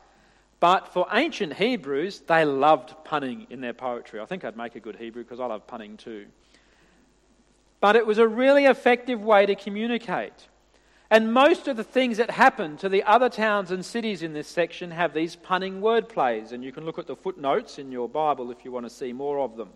but 0.61 0.93
for 0.93 1.05
ancient 1.11 1.55
Hebrews, 1.55 2.21
they 2.25 2.45
loved 2.45 2.93
punning 3.03 3.47
in 3.49 3.59
their 3.59 3.73
poetry. 3.73 4.21
I 4.21 4.25
think 4.25 4.45
I'd 4.45 4.55
make 4.55 4.75
a 4.75 4.79
good 4.79 4.95
Hebrew 4.95 5.23
because 5.23 5.41
I 5.41 5.47
love 5.47 5.67
punning 5.67 5.97
too. 5.97 6.27
But 7.81 7.97
it 7.97 8.07
was 8.07 8.17
a 8.17 8.25
really 8.25 8.63
effective 8.63 9.21
way 9.21 9.45
to 9.45 9.55
communicate. 9.55 10.47
And 11.09 11.33
most 11.33 11.67
of 11.67 11.75
the 11.75 11.83
things 11.83 12.15
that 12.15 12.31
happen 12.31 12.77
to 12.77 12.87
the 12.87 13.03
other 13.03 13.27
towns 13.27 13.69
and 13.69 13.83
cities 13.83 14.23
in 14.23 14.31
this 14.31 14.47
section 14.47 14.91
have 14.91 15.13
these 15.13 15.35
punning 15.35 15.81
word 15.81 16.07
plays, 16.07 16.53
and 16.53 16.63
you 16.63 16.71
can 16.71 16.85
look 16.85 16.97
at 16.97 17.07
the 17.07 17.17
footnotes 17.17 17.77
in 17.77 17.91
your 17.91 18.07
Bible 18.07 18.51
if 18.51 18.63
you 18.63 18.71
want 18.71 18.85
to 18.85 18.89
see 18.89 19.11
more 19.11 19.39
of 19.39 19.57
them. 19.57 19.71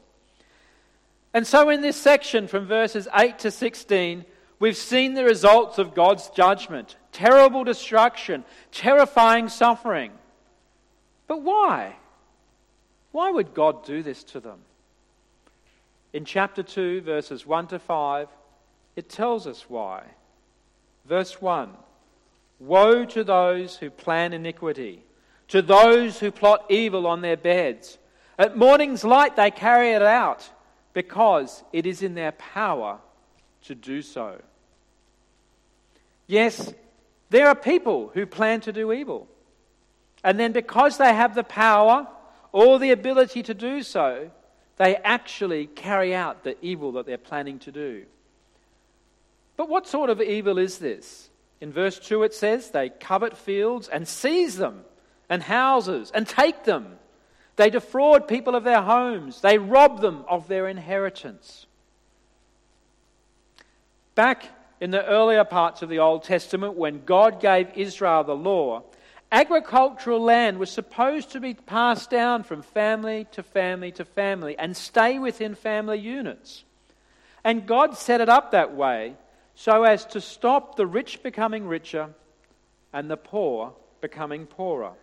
And 1.33 1.45
so, 1.45 1.69
in 1.69 1.81
this 1.81 1.97
section 1.97 2.47
from 2.47 2.65
verses 2.65 3.09
8 3.13 3.39
to 3.39 3.51
16, 3.51 4.23
We've 4.59 4.77
seen 4.77 5.13
the 5.13 5.25
results 5.25 5.77
of 5.77 5.93
God's 5.93 6.29
judgment 6.29 6.95
terrible 7.11 7.63
destruction, 7.63 8.43
terrifying 8.71 9.47
suffering. 9.47 10.11
But 11.27 11.41
why? 11.41 11.95
Why 13.11 13.29
would 13.31 13.53
God 13.53 13.85
do 13.85 14.03
this 14.03 14.23
to 14.25 14.39
them? 14.39 14.59
In 16.11 16.25
chapter 16.25 16.63
2, 16.63 17.01
verses 17.01 17.45
1 17.45 17.67
to 17.67 17.79
5, 17.79 18.27
it 18.95 19.09
tells 19.09 19.47
us 19.47 19.65
why. 19.69 20.03
Verse 21.05 21.41
1 21.41 21.69
Woe 22.59 23.05
to 23.05 23.23
those 23.23 23.77
who 23.77 23.89
plan 23.89 24.33
iniquity, 24.33 25.03
to 25.49 25.61
those 25.61 26.19
who 26.19 26.31
plot 26.31 26.65
evil 26.69 27.07
on 27.07 27.21
their 27.21 27.37
beds. 27.37 27.97
At 28.37 28.57
morning's 28.57 29.03
light 29.03 29.35
they 29.35 29.51
carry 29.51 29.91
it 29.91 30.01
out, 30.01 30.49
because 30.93 31.63
it 31.71 31.85
is 31.85 32.01
in 32.01 32.15
their 32.15 32.31
power 32.31 32.99
to 33.63 33.75
do 33.75 34.01
so. 34.01 34.41
Yes, 36.27 36.73
there 37.29 37.47
are 37.47 37.55
people 37.55 38.11
who 38.13 38.25
plan 38.25 38.61
to 38.61 38.73
do 38.73 38.91
evil. 38.91 39.27
And 40.23 40.39
then, 40.39 40.51
because 40.51 40.97
they 40.97 41.13
have 41.13 41.35
the 41.35 41.43
power 41.43 42.07
or 42.51 42.79
the 42.79 42.91
ability 42.91 43.43
to 43.43 43.53
do 43.53 43.83
so, 43.83 44.31
they 44.77 44.95
actually 44.95 45.67
carry 45.67 46.15
out 46.15 46.43
the 46.43 46.55
evil 46.63 46.93
that 46.93 47.05
they're 47.05 47.17
planning 47.17 47.59
to 47.59 47.71
do. 47.71 48.05
But 49.57 49.69
what 49.69 49.87
sort 49.87 50.09
of 50.09 50.21
evil 50.21 50.57
is 50.57 50.77
this? 50.79 51.29
In 51.61 51.71
verse 51.71 51.99
2, 51.99 52.23
it 52.23 52.33
says, 52.33 52.71
They 52.71 52.89
covet 52.89 53.37
fields 53.37 53.87
and 53.87 54.07
seize 54.07 54.57
them, 54.57 54.81
and 55.29 55.43
houses, 55.43 56.11
and 56.13 56.27
take 56.27 56.63
them. 56.63 56.97
They 57.55 57.69
defraud 57.69 58.27
people 58.27 58.55
of 58.55 58.63
their 58.63 58.81
homes, 58.81 59.41
they 59.41 59.57
rob 59.57 60.01
them 60.01 60.25
of 60.27 60.47
their 60.47 60.67
inheritance. 60.67 61.67
Back 64.15 64.45
in 64.79 64.91
the 64.91 65.05
earlier 65.05 65.43
parts 65.43 65.81
of 65.81 65.89
the 65.89 65.99
Old 65.99 66.23
Testament, 66.23 66.75
when 66.75 67.05
God 67.05 67.39
gave 67.39 67.69
Israel 67.75 68.23
the 68.23 68.35
law, 68.35 68.83
agricultural 69.31 70.21
land 70.21 70.59
was 70.59 70.69
supposed 70.69 71.31
to 71.31 71.39
be 71.39 71.53
passed 71.53 72.09
down 72.09 72.43
from 72.43 72.61
family 72.61 73.27
to 73.31 73.41
family 73.41 73.91
to 73.93 74.05
family 74.05 74.57
and 74.57 74.77
stay 74.77 75.17
within 75.17 75.55
family 75.55 75.99
units. 75.99 76.63
And 77.43 77.65
God 77.65 77.97
set 77.97 78.21
it 78.21 78.29
up 78.29 78.51
that 78.51 78.75
way 78.75 79.15
so 79.55 79.83
as 79.83 80.05
to 80.07 80.21
stop 80.21 80.75
the 80.75 80.85
rich 80.85 81.23
becoming 81.23 81.67
richer 81.67 82.09
and 82.91 83.09
the 83.09 83.17
poor 83.17 83.73
becoming 84.01 84.45
poorer. 84.45 84.93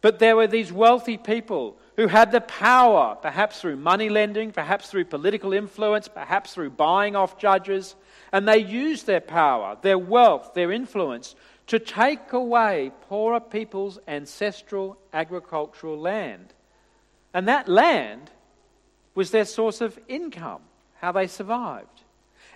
But 0.00 0.18
there 0.18 0.36
were 0.36 0.46
these 0.46 0.72
wealthy 0.72 1.16
people 1.16 1.76
who 1.96 2.06
had 2.06 2.30
the 2.30 2.42
power, 2.42 3.16
perhaps 3.20 3.60
through 3.60 3.76
money 3.76 4.08
lending, 4.08 4.52
perhaps 4.52 4.88
through 4.88 5.06
political 5.06 5.52
influence, 5.52 6.08
perhaps 6.08 6.52
through 6.52 6.70
buying 6.70 7.16
off 7.16 7.38
judges, 7.38 7.96
and 8.32 8.46
they 8.46 8.58
used 8.58 9.06
their 9.06 9.20
power, 9.20 9.78
their 9.80 9.98
wealth, 9.98 10.52
their 10.54 10.70
influence 10.70 11.34
to 11.66 11.78
take 11.78 12.32
away 12.32 12.92
poorer 13.08 13.40
people's 13.40 13.98
ancestral 14.06 14.98
agricultural 15.12 15.98
land. 15.98 16.52
And 17.32 17.48
that 17.48 17.68
land 17.68 18.30
was 19.14 19.30
their 19.30 19.46
source 19.46 19.80
of 19.80 19.98
income, 20.06 20.62
how 21.00 21.12
they 21.12 21.26
survived. 21.26 22.02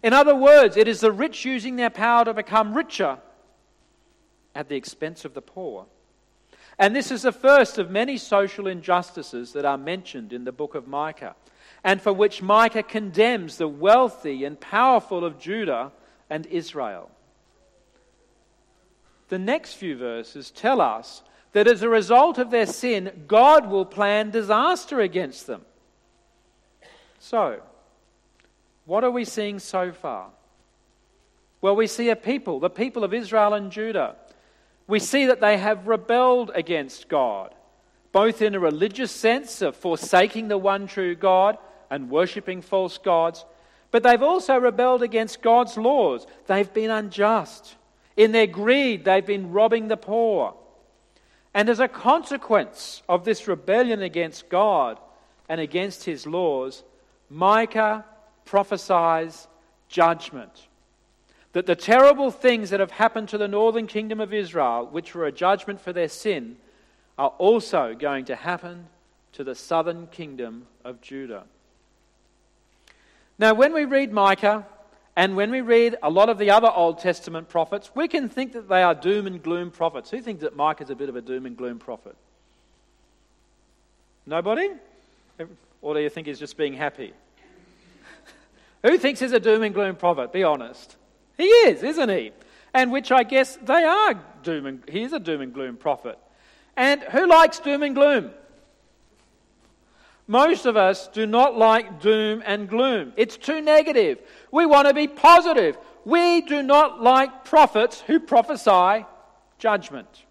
In 0.03 0.13
other 0.13 0.35
words, 0.35 0.77
it 0.77 0.87
is 0.87 1.01
the 1.01 1.13
rich 1.13 1.45
using 1.45 1.77
their 1.77 1.91
power 1.91 2.25
to 2.27 2.35
become 2.35 2.75
richer 2.75 3.19
at 4.55 4.69
the 4.69 4.77
expense 4.77 5.25
of 5.25 5.35
the 5.35 5.43
poor. 5.43 5.87
And 6.81 6.97
this 6.97 7.11
is 7.11 7.23
the 7.23 7.31
first 7.31 7.77
of 7.77 7.91
many 7.91 8.17
social 8.17 8.67
injustices 8.67 9.53
that 9.53 9.67
are 9.67 9.77
mentioned 9.77 10.33
in 10.33 10.45
the 10.45 10.51
book 10.51 10.75
of 10.75 10.89
Micah 10.89 11.37
and 11.85 12.01
for 12.01 12.11
which 12.11 12.41
Micah 12.41 12.83
condemns 12.83 13.59
the 13.59 13.69
wealthy 13.69 14.45
and 14.45 14.59
powerful 14.59 15.23
of 15.23 15.39
Judah 15.39 15.93
and 16.31 16.47
Israel. 16.47 17.11
The 19.29 19.39
next 19.39 19.75
few 19.75 19.95
verses 19.95 20.51
tell 20.51 20.81
us 20.81 21.23
that 21.53 21.69
as 21.69 21.83
a 21.83 21.89
result 21.89 22.39
of 22.39 22.51
their 22.51 22.65
sin, 22.65 23.25
God 23.29 23.69
will 23.69 23.85
plan 23.85 24.31
disaster 24.31 25.01
against 25.01 25.47
them. 25.47 25.67
So, 27.19 27.61
what 28.87 29.05
are 29.05 29.11
we 29.11 29.27
seeing 29.27 29.59
so 29.59 29.93
far? 29.93 30.31
Well, 31.61 31.77
we 31.77 31.87
see 31.87 32.09
a 32.09 32.17
people, 32.17 32.59
the 32.59 32.71
people 32.71 33.05
of 33.05 33.13
Israel 33.13 33.53
and 33.53 33.71
Judah. 33.71 34.17
We 34.91 34.99
see 34.99 35.27
that 35.27 35.41
they 35.41 35.57
have 35.57 35.87
rebelled 35.87 36.51
against 36.53 37.09
God, 37.09 37.55
both 38.11 38.43
in 38.43 38.57
a 38.57 38.61
religious 38.61 39.13
sense 39.13 39.63
of 39.63 39.77
forsaking 39.77 40.49
the 40.49 40.59
one 40.59 40.89
true 40.89 41.15
God 41.15 41.59
and 41.91 42.11
worshipping 42.11 42.61
false 42.61 42.99
gods, 42.99 43.45
but 43.93 44.03
they've 44.03 44.21
also 44.21 44.57
rebelled 44.57 45.05
against 45.05 45.43
God's 45.43 45.77
laws. 45.77 46.27
They've 46.49 46.73
been 46.75 46.91
unjust. 46.91 47.77
In 48.17 48.33
their 48.33 48.49
greed, 48.49 49.05
they've 49.05 49.25
been 49.25 49.53
robbing 49.53 49.87
the 49.87 49.97
poor. 49.97 50.57
And 51.55 51.69
as 51.69 51.79
a 51.79 51.87
consequence 51.87 53.05
of 53.09 53.25
this 53.25 53.47
rebellion 53.47 54.03
against 54.03 54.49
God 54.49 54.99
and 55.49 55.61
against 55.61 56.03
his 56.03 56.27
laws, 56.27 56.83
Micah 57.29 58.05
prophesies 58.45 59.47
judgment. 59.89 60.67
That 61.53 61.67
the 61.67 61.77
terrible 61.77 62.31
things 62.31 62.71
that 62.71 62.81
have 62.81 62.93
happened 62.93 63.29
to 63.31 63.39
the 63.39 63.49
northern 63.49 63.87
kingdom 63.87 64.21
of 64.21 64.33
Israel, 64.33 64.89
which 64.91 65.15
were 65.15 65.27
a 65.27 65.33
judgment 65.33 65.81
for 65.81 65.93
their 65.93 66.09
sin, 66.09 66.57
are 67.19 67.33
also 67.39 67.95
going 67.95 68.25
to 68.27 68.37
happen 68.37 68.87
to 69.33 69.45
the 69.45 69.55
southern 69.55 70.07
kingdom 70.07 70.67
of 70.85 71.01
Judah. 71.01 71.45
Now, 73.39 73.55
when 73.55 73.73
we 73.73 73.85
read 73.85 74.13
Micah, 74.13 74.67
and 75.17 75.37
when 75.37 75.51
we 75.51 75.61
read 75.61 75.97
a 76.03 76.11
lot 76.11 76.29
of 76.29 76.39
the 76.39 76.51
other 76.51 76.71
Old 76.71 76.99
Testament 76.99 77.49
prophets, 77.49 77.91
we 77.95 78.09
can 78.09 78.29
think 78.29 78.53
that 78.53 78.69
they 78.69 78.83
are 78.83 78.95
doom 78.95 79.27
and 79.27 79.43
gloom 79.43 79.71
prophets. 79.71 80.11
Who 80.11 80.23
thinks 80.23 80.43
that 80.43 80.57
Micah 80.57 80.85
is 80.85 80.91
a 80.91 80.95
bit 80.95 81.09
of 81.09 81.17
a 81.17 81.21
doom 81.21 81.47
and 81.47 81.57
gloom 81.57 81.79
prophet? 81.79 82.17
Nobody? 84.25 84.71
Or 85.83 85.95
do 85.95 86.01
you 86.01 86.09
think 86.09 86.27
he's 86.27 86.39
just 86.39 86.57
being 86.57 86.75
happy? 86.75 87.13
Who 88.83 88.97
thinks 88.99 89.21
he's 89.21 89.33
a 89.33 89.41
doom 89.41 89.63
and 89.63 89.75
gloom 89.75 89.97
prophet? 89.97 90.33
Be 90.33 90.45
honest. 90.45 90.97
He 91.41 91.47
is, 91.47 91.83
isn't 91.83 92.09
he? 92.11 92.33
And 92.75 92.93
which 92.93 93.11
I 93.11 93.23
guess 93.23 93.57
they 93.57 93.85
are 93.85 94.15
doom 94.43 94.67
and 94.67 94.83
he 94.89 95.03
is 95.03 95.13
a 95.13 95.19
doom 95.19 95.41
and 95.41 95.53
gloom 95.53 95.77
prophet. 95.77 96.19
And 96.77 97.03
who 97.03 97.27
likes 97.27 97.59
doom 97.61 97.83
and 97.83 97.95
gloom? 97.95 98.31
Most 100.27 100.67
of 100.67 100.77
us 100.77 101.09
do 101.09 101.27
not 101.27 101.57
like 101.57 102.01
doom 102.01 102.43
and 102.45 102.69
gloom. 102.69 103.13
It's 103.17 103.37
too 103.37 103.61
negative. 103.61 104.19
We 104.53 104.65
want 104.65 104.87
to 104.87 104.95
be 104.95 105.09
positive. 105.09 105.77
We 106.05 106.43
do 106.43 106.63
not 106.63 107.03
like 107.03 107.45
prophets 107.45 108.01
who 108.07 108.21
prophesy 108.21 109.07
judgment. 109.59 110.25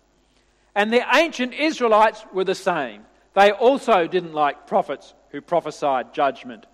And 0.74 0.94
the 0.94 1.04
ancient 1.14 1.54
Israelites 1.54 2.24
were 2.32 2.46
the 2.46 2.56
same. 2.56 3.06
They 3.34 3.52
also 3.52 4.08
didn't 4.08 4.34
like 4.34 4.68
prophets 4.68 5.14
who 5.32 5.42
prophesied 5.42 6.14
judgment. 6.14 6.66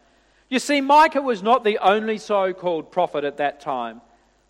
You 0.50 0.60
see, 0.60 0.80
Micah 0.80 1.22
was 1.22 1.42
not 1.42 1.64
the 1.64 1.80
only 1.80 2.18
so 2.20 2.54
called 2.54 2.92
prophet 2.92 3.24
at 3.24 3.38
that 3.38 3.60
time. 3.60 4.02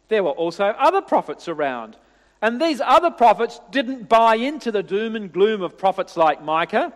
There 0.07 0.23
were 0.23 0.31
also 0.31 0.65
other 0.65 1.01
prophets 1.01 1.47
around. 1.47 1.97
And 2.41 2.61
these 2.61 2.81
other 2.81 3.11
prophets 3.11 3.59
didn't 3.71 4.07
buy 4.07 4.35
into 4.35 4.71
the 4.71 4.83
doom 4.83 5.15
and 5.15 5.31
gloom 5.31 5.61
of 5.61 5.77
prophets 5.77 6.15
like 6.15 6.43
Micah. 6.43 6.93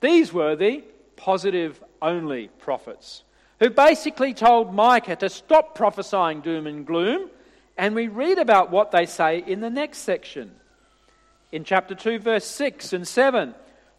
These 0.00 0.32
were 0.32 0.56
the 0.56 0.84
positive 1.16 1.82
only 2.00 2.48
prophets 2.58 3.22
who 3.58 3.70
basically 3.70 4.34
told 4.34 4.74
Micah 4.74 5.16
to 5.16 5.28
stop 5.28 5.74
prophesying 5.74 6.40
doom 6.40 6.66
and 6.66 6.86
gloom. 6.86 7.30
And 7.76 7.94
we 7.94 8.08
read 8.08 8.38
about 8.38 8.70
what 8.70 8.90
they 8.90 9.06
say 9.06 9.42
in 9.46 9.60
the 9.60 9.70
next 9.70 9.98
section. 9.98 10.52
In 11.52 11.64
chapter 11.64 11.94
2, 11.94 12.18
verse 12.18 12.44
6 12.46 12.92
and 12.92 13.06
7. 13.06 13.54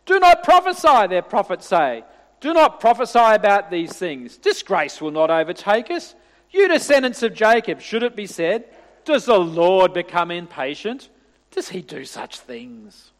Do 0.05 0.19
not 0.19 0.43
prophesy, 0.43 1.07
their 1.07 1.21
prophets 1.21 1.67
say. 1.67 2.03
Do 2.39 2.53
not 2.53 2.79
prophesy 2.79 3.19
about 3.19 3.71
these 3.71 3.93
things. 3.93 4.37
Disgrace 4.37 5.01
will 5.01 5.11
not 5.11 5.29
overtake 5.29 5.89
us. 5.89 6.15
You 6.51 6.67
descendants 6.67 7.23
of 7.23 7.33
Jacob, 7.33 7.81
should 7.81 8.03
it 8.03 8.15
be 8.15 8.27
said, 8.27 8.65
Does 9.05 9.25
the 9.25 9.39
Lord 9.39 9.93
become 9.93 10.31
impatient? 10.31 11.09
Does 11.51 11.69
he 11.69 11.81
do 11.81 12.05
such 12.05 12.39
things? 12.39 13.11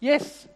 Yes, 0.00 0.48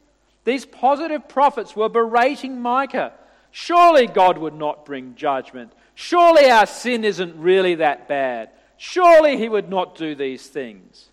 these 0.45 0.65
positive 0.65 1.29
prophets 1.29 1.77
were 1.77 1.89
berating 1.89 2.61
Micah. 2.61 3.13
Surely 3.51 4.07
God 4.07 4.39
would 4.39 4.55
not 4.55 4.85
bring 4.85 5.15
judgment. 5.15 5.73
Surely 5.95 6.51
our 6.51 6.67
sin 6.67 7.05
isn't 7.05 7.37
really 7.37 7.77
that 7.77 8.09
bad. 8.09 8.51
Surely 8.77 9.37
he 9.37 9.49
would 9.49 9.69
not 9.69 9.97
do 9.97 10.15
these 10.15 10.47
things. 10.47 11.09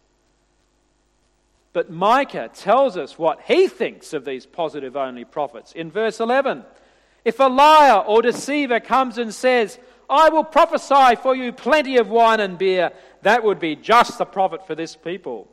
But 1.74 1.90
Micah 1.90 2.50
tells 2.54 2.98
us 2.98 3.18
what 3.18 3.42
he 3.46 3.68
thinks 3.68 4.14
of 4.14 4.26
these 4.26 4.46
positive 4.46 4.98
only 4.98 5.24
prophets. 5.24 5.72
In 5.72 5.92
verse 5.92 6.20
11, 6.20 6.64
if 7.24 7.40
a 7.40 7.46
liar 7.46 8.00
or 8.00 8.22
deceiver 8.22 8.80
comes 8.80 9.18
and 9.18 9.34
says, 9.34 9.78
I 10.12 10.30
will 10.30 10.44
prophesy 10.44 11.16
for 11.16 11.36
you 11.36 11.54
plenty 11.54 11.98
of 11.98 12.10
wine 12.10 12.42
and 12.42 12.58
beer, 12.58 12.92
that 13.22 13.44
would 13.44 13.60
be 13.60 13.76
just 13.78 14.18
the 14.18 14.26
prophet 14.26 14.68
for 14.68 14.76
this 14.76 14.96
people. 14.96 15.48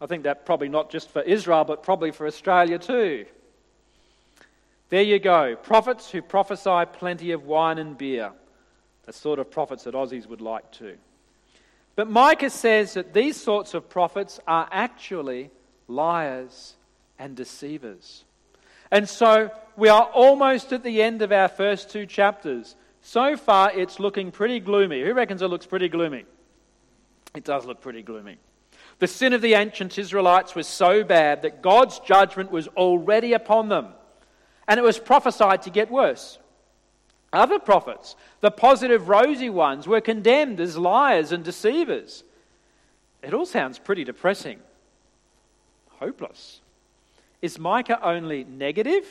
I 0.00 0.06
think 0.06 0.24
that 0.24 0.46
probably 0.46 0.68
not 0.68 0.90
just 0.90 1.10
for 1.10 1.22
Israel, 1.22 1.64
but 1.64 1.82
probably 1.82 2.10
for 2.10 2.26
Australia 2.26 2.78
too. 2.78 3.26
There 4.88 5.02
you 5.02 5.18
go. 5.18 5.56
Prophets 5.56 6.10
who 6.10 6.22
prophesy 6.22 6.84
plenty 6.92 7.32
of 7.32 7.44
wine 7.44 7.78
and 7.78 7.98
beer. 7.98 8.32
The 9.04 9.12
sort 9.12 9.38
of 9.38 9.50
prophets 9.50 9.84
that 9.84 9.94
Aussies 9.94 10.26
would 10.26 10.40
like 10.40 10.70
to. 10.72 10.96
But 11.96 12.10
Micah 12.10 12.50
says 12.50 12.94
that 12.94 13.12
these 13.12 13.36
sorts 13.36 13.74
of 13.74 13.88
prophets 13.88 14.40
are 14.46 14.68
actually 14.70 15.50
liars 15.88 16.74
and 17.18 17.36
deceivers. 17.36 18.24
And 18.90 19.08
so 19.08 19.50
we 19.76 19.88
are 19.88 20.04
almost 20.04 20.72
at 20.72 20.82
the 20.82 21.02
end 21.02 21.22
of 21.22 21.32
our 21.32 21.48
first 21.48 21.90
two 21.90 22.06
chapters. 22.06 22.74
So 23.06 23.36
far, 23.36 23.70
it's 23.72 24.00
looking 24.00 24.32
pretty 24.32 24.58
gloomy. 24.58 25.00
Who 25.00 25.14
reckons 25.14 25.40
it 25.40 25.46
looks 25.46 25.64
pretty 25.64 25.88
gloomy? 25.88 26.24
It 27.36 27.44
does 27.44 27.64
look 27.64 27.80
pretty 27.80 28.02
gloomy. 28.02 28.36
The 28.98 29.06
sin 29.06 29.32
of 29.32 29.40
the 29.40 29.54
ancient 29.54 29.96
Israelites 29.96 30.56
was 30.56 30.66
so 30.66 31.04
bad 31.04 31.42
that 31.42 31.62
God's 31.62 32.00
judgment 32.00 32.50
was 32.50 32.66
already 32.66 33.32
upon 33.32 33.68
them, 33.68 33.86
and 34.66 34.76
it 34.76 34.82
was 34.82 34.98
prophesied 34.98 35.62
to 35.62 35.70
get 35.70 35.88
worse. 35.88 36.40
Other 37.32 37.60
prophets, 37.60 38.16
the 38.40 38.50
positive, 38.50 39.08
rosy 39.08 39.50
ones, 39.50 39.86
were 39.86 40.00
condemned 40.00 40.58
as 40.58 40.76
liars 40.76 41.30
and 41.30 41.44
deceivers. 41.44 42.24
It 43.22 43.32
all 43.32 43.46
sounds 43.46 43.78
pretty 43.78 44.02
depressing, 44.02 44.58
hopeless. 46.00 46.60
Is 47.40 47.56
Micah 47.56 48.04
only 48.04 48.42
negative? 48.42 49.06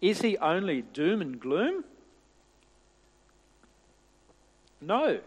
Is 0.00 0.20
he 0.20 0.38
only 0.38 0.82
doom 0.82 1.20
and 1.20 1.40
gloom? 1.40 1.82
No, 4.82 5.20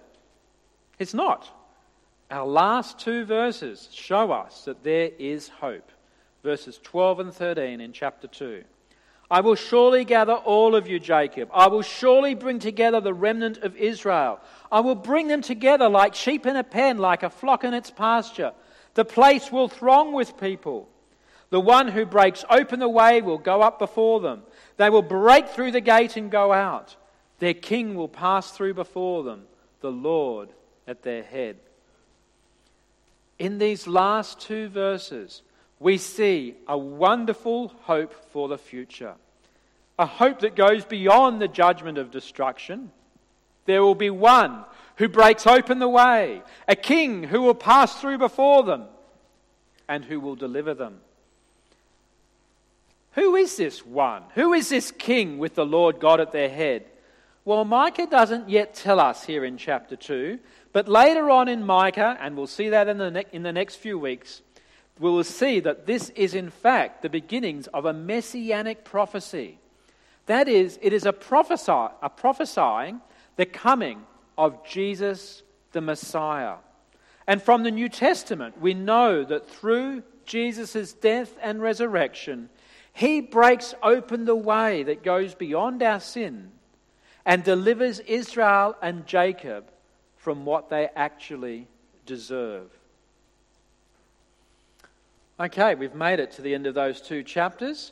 it's 0.99 1.13
not. 1.13 1.49
Our 2.29 2.45
last 2.45 2.99
two 2.99 3.23
verses 3.23 3.87
show 3.91 4.31
us 4.31 4.65
that 4.65 4.83
there 4.83 5.11
is 5.17 5.47
hope. 5.47 5.91
Verses 6.43 6.79
12 6.83 7.19
and 7.21 7.33
13 7.33 7.79
in 7.79 7.93
chapter 7.93 8.27
2. 8.27 8.63
I 9.31 9.41
will 9.41 9.55
surely 9.55 10.05
gather 10.05 10.33
all 10.33 10.75
of 10.75 10.87
you, 10.87 10.99
Jacob. 10.99 11.49
I 11.53 11.67
will 11.67 11.81
surely 11.81 12.35
bring 12.35 12.59
together 12.59 12.99
the 12.99 13.13
remnant 13.13 13.57
of 13.59 13.75
Israel. 13.75 14.39
I 14.71 14.81
will 14.81 14.95
bring 14.95 15.27
them 15.27 15.41
together 15.41 15.89
like 15.89 16.13
sheep 16.13 16.45
in 16.45 16.55
a 16.55 16.63
pen, 16.63 16.97
like 16.97 17.23
a 17.23 17.29
flock 17.29 17.63
in 17.63 17.73
its 17.73 17.89
pasture. 17.89 18.51
The 18.93 19.05
place 19.05 19.51
will 19.51 19.67
throng 19.67 20.13
with 20.13 20.39
people. 20.39 20.89
The 21.49 21.59
one 21.59 21.87
who 21.87 22.05
breaks 22.05 22.45
open 22.49 22.79
the 22.79 22.89
way 22.89 23.21
will 23.21 23.37
go 23.37 23.61
up 23.61 23.79
before 23.79 24.19
them. 24.19 24.43
They 24.77 24.89
will 24.89 25.01
break 25.01 25.49
through 25.49 25.71
the 25.71 25.81
gate 25.81 26.17
and 26.17 26.29
go 26.29 26.51
out. 26.51 26.95
Their 27.39 27.53
king 27.53 27.95
will 27.95 28.07
pass 28.07 28.51
through 28.51 28.75
before 28.75 29.23
them, 29.23 29.43
the 29.81 29.91
Lord 29.91 30.49
at 30.87 31.03
their 31.03 31.23
head. 31.23 31.57
In 33.37 33.57
these 33.57 33.87
last 33.87 34.39
two 34.39 34.69
verses, 34.69 35.41
we 35.79 35.97
see 35.97 36.55
a 36.67 36.77
wonderful 36.77 37.69
hope 37.83 38.13
for 38.31 38.47
the 38.47 38.57
future. 38.57 39.15
A 39.99 40.05
hope 40.05 40.39
that 40.39 40.55
goes 40.55 40.85
beyond 40.85 41.41
the 41.41 41.47
judgment 41.47 41.97
of 41.97 42.11
destruction. 42.11 42.91
There 43.65 43.83
will 43.83 43.95
be 43.95 44.09
one 44.09 44.63
who 44.97 45.09
breaks 45.09 45.45
open 45.45 45.79
the 45.79 45.89
way, 45.89 46.41
a 46.67 46.75
king 46.75 47.23
who 47.23 47.41
will 47.41 47.55
pass 47.55 47.99
through 47.99 48.17
before 48.17 48.63
them, 48.63 48.85
and 49.89 50.05
who 50.05 50.19
will 50.19 50.35
deliver 50.35 50.73
them. 50.73 50.99
Who 53.13 53.35
is 53.35 53.57
this 53.57 53.85
one? 53.85 54.23
Who 54.35 54.53
is 54.53 54.69
this 54.69 54.91
king 54.91 55.37
with 55.37 55.55
the 55.55 55.65
Lord 55.65 55.99
God 55.99 56.19
at 56.19 56.31
their 56.31 56.49
head? 56.49 56.85
Well, 57.47 57.63
Micah 57.63 58.07
doesn't 58.07 58.49
yet 58.49 58.73
tell 58.73 58.99
us 58.99 59.23
here 59.23 59.45
in 59.45 59.57
chapter 59.57 59.95
2, 59.95 60.39
but 60.73 60.87
later 60.87 61.29
on 61.29 61.47
in 61.47 61.63
Micah, 61.63 62.17
and 62.19 62.35
we'll 62.35 62.47
see 62.47 62.69
that 62.69 62.87
in 62.87 62.97
the, 62.97 63.11
ne- 63.11 63.25
in 63.31 63.43
the 63.43 63.53
next 63.53 63.75
few 63.75 63.99
weeks, 63.99 64.41
we 64.97 65.11
will 65.11 65.23
see 65.23 65.59
that 65.59 65.85
this 65.85 66.09
is 66.15 66.33
in 66.33 66.49
fact 66.49 67.03
the 67.03 67.09
beginnings 67.09 67.67
of 67.67 67.85
a 67.85 67.93
messianic 67.93 68.83
prophecy. 68.83 69.59
That 70.25 70.47
is, 70.47 70.79
it 70.81 70.91
is 70.91 71.05
a, 71.05 71.13
prophesy, 71.13 71.93
a 72.01 72.09
prophesying 72.09 72.99
the 73.35 73.45
coming 73.45 74.01
of 74.39 74.65
Jesus 74.65 75.43
the 75.71 75.81
Messiah. 75.81 76.55
And 77.27 77.43
from 77.43 77.61
the 77.61 77.69
New 77.69 77.89
Testament, 77.89 78.59
we 78.59 78.73
know 78.73 79.23
that 79.23 79.47
through 79.47 80.01
Jesus' 80.25 80.93
death 80.93 81.37
and 81.43 81.61
resurrection, 81.61 82.49
he 82.91 83.21
breaks 83.21 83.75
open 83.83 84.25
the 84.25 84.35
way 84.35 84.81
that 84.81 85.03
goes 85.03 85.35
beyond 85.35 85.83
our 85.83 85.99
sin 85.99 86.51
and 87.25 87.43
delivers 87.43 87.99
Israel 88.01 88.75
and 88.81 89.05
Jacob 89.07 89.65
from 90.17 90.45
what 90.45 90.69
they 90.69 90.89
actually 90.95 91.67
deserve. 92.05 92.69
Okay, 95.39 95.75
we've 95.75 95.95
made 95.95 96.19
it 96.19 96.31
to 96.33 96.41
the 96.41 96.53
end 96.53 96.65
of 96.65 96.75
those 96.75 97.01
two 97.01 97.23
chapters. 97.23 97.91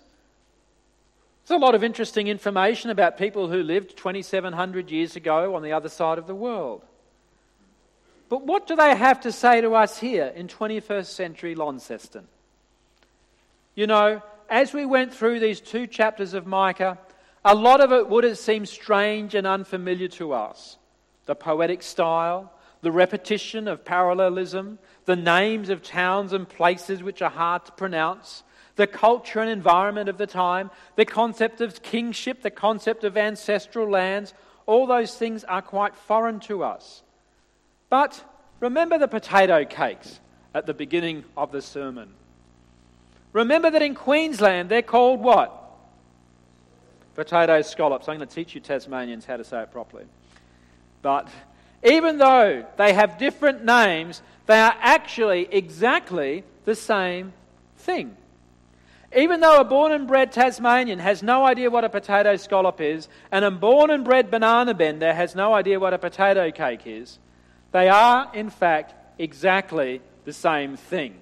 There's 1.46 1.60
a 1.60 1.66
lot 1.66 1.76
of 1.76 1.84
interesting 1.84 2.28
information 2.28 2.90
about 2.90 3.18
people 3.18 3.50
who 3.50 3.64
lived 3.64 3.98
2,700 3.98 4.90
years 4.90 5.18
ago 5.18 5.56
on 5.56 5.62
the 5.62 5.74
other 5.74 5.90
side 5.90 6.18
of 6.18 6.28
the 6.28 6.36
world. 6.36 6.84
But 8.30 8.46
what 8.46 8.66
do 8.66 8.76
they 8.76 8.96
have 8.96 9.22
to 9.22 9.32
say 9.32 9.60
to 9.60 9.76
us 9.76 10.00
here 10.00 10.32
in 10.36 10.48
21st 10.48 11.08
century 11.08 11.54
Launceston? 11.54 12.28
You 13.76 13.88
know, 13.88 14.22
as 14.50 14.72
we 14.72 14.86
went 14.86 15.14
through 15.14 15.40
these 15.42 15.60
two 15.60 15.86
chapters 15.86 16.34
of 16.34 16.48
Micah, 16.48 16.98
a 17.46 17.56
lot 17.56 17.82
of 17.82 17.92
it 17.92 18.08
would 18.08 18.38
seemed 18.38 18.70
strange 18.70 19.36
and 19.36 19.46
unfamiliar 19.46 20.08
to 20.08 20.34
us. 20.34 20.78
The 21.26 21.36
poetic 21.36 21.84
style, 21.84 22.52
the 22.82 22.92
repetition 22.92 23.68
of 23.68 23.86
parallelism, 23.86 24.80
the 25.06 25.16
names 25.16 25.70
of 25.70 25.82
towns 25.82 26.34
and 26.34 26.48
places 26.48 27.04
which 27.04 27.22
are 27.22 27.30
hard 27.30 27.66
to 27.66 27.72
pronounce, 27.74 28.44
the 28.76 28.88
culture 28.88 29.40
and 29.40 29.50
environment 29.50 30.10
of 30.10 30.18
the 30.18 30.28
time, 30.28 30.72
the 30.96 31.06
concept 31.06 31.62
of 31.62 31.82
kingship, 31.82 32.42
the 32.42 32.52
concept 32.52 33.04
of 33.04 33.18
ancestral 33.18 33.90
lands, 33.90 34.34
all 34.66 34.88
those 34.88 35.16
things 35.16 35.44
are 35.44 35.62
quite 35.62 35.96
foreign 35.96 36.40
to 36.42 36.64
us. 36.64 37.04
But 37.90 38.24
remember 38.60 38.98
the 38.98 39.08
potato 39.08 39.66
cakes 39.66 40.20
at 40.54 40.66
the 40.66 40.74
beginning 40.74 41.24
of 41.38 41.52
the 41.52 41.62
sermon. 41.62 42.14
Remember 43.34 43.70
that 43.70 43.82
in 43.82 43.96
Queensland 43.96 44.70
they're 44.70 44.82
called 44.82 45.20
what? 45.20 45.63
Potato 47.16 47.62
scallops. 47.62 48.08
I'm 48.08 48.18
going 48.18 48.28
to 48.28 48.34
teach 48.34 48.56
you 48.56 48.62
Tasmanians 48.62 49.26
how 49.26 49.38
to 49.38 49.44
say 49.44 49.62
it 49.62 49.72
properly. 49.72 50.06
But 51.02 51.30
even 51.84 52.18
though 52.18 52.66
they 52.78 52.94
have 52.94 53.18
different 53.18 53.64
names, 53.64 54.22
they 54.46 54.60
are 54.60 54.76
actually 54.80 55.48
exactly 55.52 56.44
the 56.66 56.76
same 56.76 57.34
thing. 57.78 58.16
Even 59.16 59.42
though 59.42 59.60
a 59.60 59.64
born 59.64 59.92
and 59.92 60.08
bred 60.08 60.32
Tasmanian 60.32 60.98
has 60.98 61.22
no 61.22 61.46
idea 61.46 61.70
what 61.70 61.84
a 61.84 61.90
potato 61.90 62.36
scallop 62.36 62.82
is, 62.82 63.08
and 63.32 63.46
a 63.46 63.52
born 63.52 63.92
and 63.92 64.04
bred 64.04 64.32
banana 64.32 64.74
bender 64.74 65.14
has 65.14 65.36
no 65.36 65.54
idea 65.54 65.80
what 65.80 65.94
a 65.94 66.00
potato 66.00 66.50
cake 66.52 66.82
is, 66.86 67.20
they 67.72 67.90
are, 67.90 68.32
in 68.34 68.50
fact, 68.50 68.96
exactly 69.20 70.02
the 70.26 70.34
same 70.34 70.78
thing. 70.78 71.16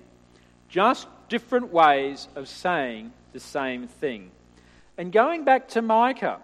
Just 0.69 1.08
different 1.27 1.73
ways 1.73 2.30
of 2.36 2.47
saying 2.47 3.12
the 3.34 3.39
same 3.39 3.88
thing. 3.88 4.32
And 5.01 5.11
going 5.11 5.45
back 5.45 5.69
to 5.69 5.81
Micah, 5.81 6.41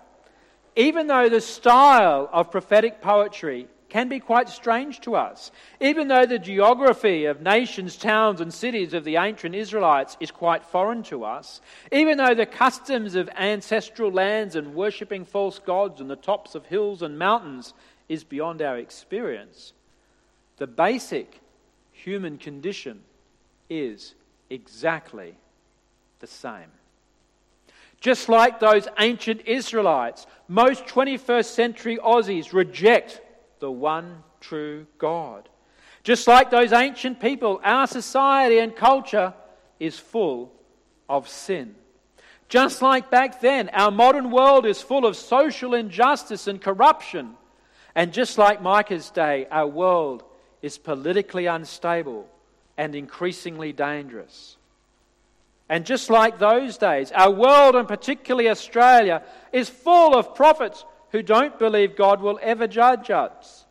even 0.75 1.05
though 1.05 1.29
the 1.29 1.41
style 1.41 2.27
of 2.33 2.49
prophetic 2.49 3.01
poetry 3.03 3.67
can 3.87 4.09
be 4.09 4.19
quite 4.19 4.49
strange 4.49 4.99
to 5.01 5.15
us. 5.15 5.51
Even 5.79 6.07
though 6.07 6.25
the 6.25 6.39
geography 6.39 7.25
of 7.25 7.39
nations, 7.39 7.95
towns, 7.97 8.41
and 8.41 8.51
cities 8.51 8.95
of 8.95 9.03
the 9.03 9.17
ancient 9.17 9.53
Israelites 9.53 10.17
is 10.19 10.31
quite 10.31 10.65
foreign 10.65 11.03
to 11.03 11.23
us, 11.23 11.61
even 11.91 12.17
though 12.17 12.33
the 12.33 12.47
customs 12.47 13.13
of 13.13 13.29
ancestral 13.37 14.11
lands 14.11 14.55
and 14.55 14.73
worshipping 14.73 15.23
false 15.23 15.59
gods 15.59 16.01
on 16.01 16.07
the 16.07 16.15
tops 16.15 16.55
of 16.55 16.65
hills 16.65 17.03
and 17.03 17.19
mountains 17.19 17.75
is 18.09 18.23
beyond 18.23 18.63
our 18.63 18.79
experience, 18.79 19.73
the 20.57 20.65
basic 20.65 21.41
human 21.91 22.39
condition 22.39 23.03
is 23.69 24.15
exactly 24.49 25.37
the 26.21 26.27
same. 26.27 26.71
Just 27.99 28.29
like 28.29 28.59
those 28.59 28.87
ancient 28.99 29.41
Israelites, 29.47 30.27
most 30.47 30.85
21st 30.85 31.45
century 31.45 31.97
Aussies 31.97 32.53
reject 32.53 33.21
the 33.59 33.71
one 33.71 34.23
true 34.39 34.85
God. 34.97 35.49
Just 36.03 36.27
like 36.27 36.51
those 36.51 36.71
ancient 36.71 37.19
people, 37.19 37.59
our 37.63 37.87
society 37.87 38.59
and 38.59 38.75
culture 38.75 39.33
is 39.79 39.99
full 39.99 40.53
of 41.09 41.27
sin. 41.27 41.75
Just 42.49 42.81
like 42.81 43.11
back 43.11 43.41
then, 43.41 43.69
our 43.69 43.91
modern 43.91 44.31
world 44.31 44.65
is 44.65 44.81
full 44.81 45.05
of 45.05 45.17
social 45.17 45.73
injustice 45.73 46.47
and 46.47 46.61
corruption. 46.61 47.35
And 47.93 48.13
just 48.13 48.37
like 48.37 48.61
Micah's 48.61 49.09
day, 49.09 49.47
our 49.51 49.67
world 49.67 50.23
is 50.61 50.77
politically 50.77 51.47
unstable 51.47 52.27
and 52.77 52.95
increasingly 52.95 53.73
dangerous. 53.73 54.55
And 55.69 55.85
just 55.85 56.09
like 56.09 56.39
those 56.39 56.77
days, 56.77 57.11
our 57.11 57.31
world, 57.31 57.75
and 57.75 57.87
particularly 57.87 58.49
Australia, 58.49 59.23
is 59.51 59.69
full 59.69 60.15
of 60.15 60.33
prophets 60.33 60.85
who 61.11 61.21
don't 61.21 61.59
believe 61.59 61.95
God 61.95 62.21
will 62.21 62.39
ever 62.41 62.67
judge 62.67 63.09
us. 63.09 63.65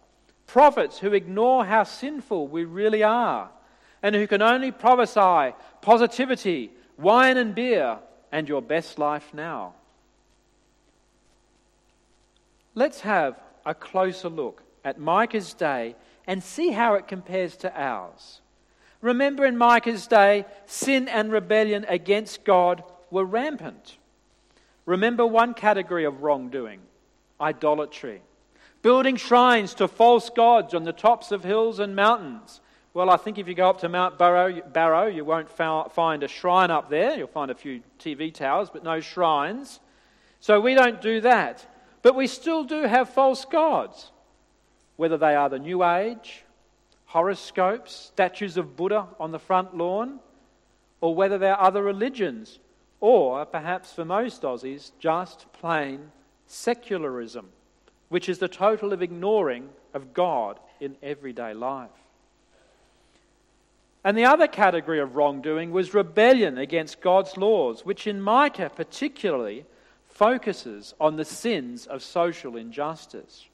Prophets 0.47 0.99
who 0.99 1.13
ignore 1.13 1.65
how 1.65 1.85
sinful 1.85 2.49
we 2.49 2.65
really 2.65 3.03
are 3.03 3.51
and 4.03 4.15
who 4.15 4.27
can 4.27 4.43
only 4.43 4.71
prophesy 4.71 5.55
positivity, 5.81 6.71
wine 6.99 7.37
and 7.37 7.55
beer, 7.55 7.99
and 8.31 8.49
your 8.49 8.63
best 8.63 8.99
life 8.99 9.33
now. 9.33 9.75
Let's 12.75 13.01
have 13.01 13.41
a 13.65 13.75
closer 13.75 14.29
look 14.29 14.63
at 14.85 15.01
Micah's 15.01 15.55
day 15.55 15.97
and 16.27 16.43
see 16.43 16.73
how 16.73 16.95
it 16.95 17.09
compares 17.09 17.57
to 17.59 17.81
ours. 17.81 18.43
Remember, 19.01 19.45
in 19.45 19.57
Micah's 19.57 20.07
day, 20.07 20.47
sin 20.67 21.09
and 21.09 21.31
rebellion 21.31 21.85
against 21.89 22.45
God 22.45 22.83
were 23.11 23.25
rampant. 23.25 23.99
Remember 24.85 25.27
one 25.27 25.55
category 25.55 26.05
of 26.05 26.23
wrongdoing 26.23 26.81
idolatry. 27.41 28.23
Building 28.83 29.17
shrines 29.17 29.75
to 29.75 29.89
false 29.89 30.31
gods 30.31 30.75
on 30.75 30.85
the 30.85 30.93
tops 30.93 31.33
of 31.33 31.45
hills 31.45 31.81
and 31.81 31.97
mountains. 31.97 32.61
Well, 32.95 33.11
I 33.11 33.17
think 33.17 33.37
if 33.37 33.47
you 33.47 33.55
go 33.55 33.69
up 33.69 33.81
to 33.81 33.89
Mount 33.89 34.17
Barrow, 34.17 34.63
Barrow 34.63 35.07
you 35.07 35.25
won't 35.25 35.51
find 35.51 36.23
a 36.23 36.29
shrine 36.29 36.71
up 36.71 36.89
there. 36.89 37.17
You'll 37.17 37.27
find 37.27 37.51
a 37.51 37.55
few 37.55 37.83
TV 37.99 38.33
towers, 38.33 38.71
but 38.73 38.85
no 38.85 39.01
shrines. 39.01 39.81
So 40.41 40.61
we 40.61 40.75
don't 40.75 41.03
do 41.03 41.21
that. 41.21 41.67
But 42.01 42.15
we 42.15 42.27
still 42.27 42.65
do 42.65 42.83
have 42.85 43.11
false 43.11 43.45
gods, 43.45 44.13
whether 44.97 45.19
they 45.19 45.35
are 45.35 45.51
the 45.51 45.59
New 45.59 45.85
Age, 45.85 46.45
horoscopes, 47.07 47.95
statues 47.95 48.57
of 48.57 48.77
Buddha 48.77 49.07
on 49.19 49.33
the 49.33 49.39
front 49.39 49.77
lawn, 49.77 50.21
or 51.01 51.15
whether 51.15 51.39
they're 51.39 51.61
other 51.61 51.83
religions, 51.83 52.59
or 53.01 53.45
perhaps 53.45 53.93
for 53.93 54.05
most 54.05 54.43
Aussies, 54.43 54.91
just 54.99 55.47
plain 55.53 56.11
secularism, 56.47 57.49
which 58.09 58.29
is 58.29 58.39
the 58.39 58.49
total 58.49 58.93
of 58.93 59.03
ignoring 59.03 59.69
of 59.95 60.15
God 60.15 60.59
in 60.81 60.97
everyday 61.03 61.55
life. 61.55 61.91
And 64.05 64.17
the 64.17 64.25
other 64.25 64.47
category 64.47 65.01
of 65.01 65.17
wrongdoing 65.17 65.73
was 65.73 65.93
rebellion 65.93 66.59
against 66.59 67.01
God's 67.01 67.37
laws, 67.37 67.85
which 67.85 68.07
in 68.07 68.21
Micah 68.21 68.71
particularly 68.75 69.65
focuses 70.09 70.95
on 71.01 71.17
the 71.17 71.25
sins 71.25 71.87
of 71.87 72.03
social 72.03 72.57
injustice. 72.57 73.47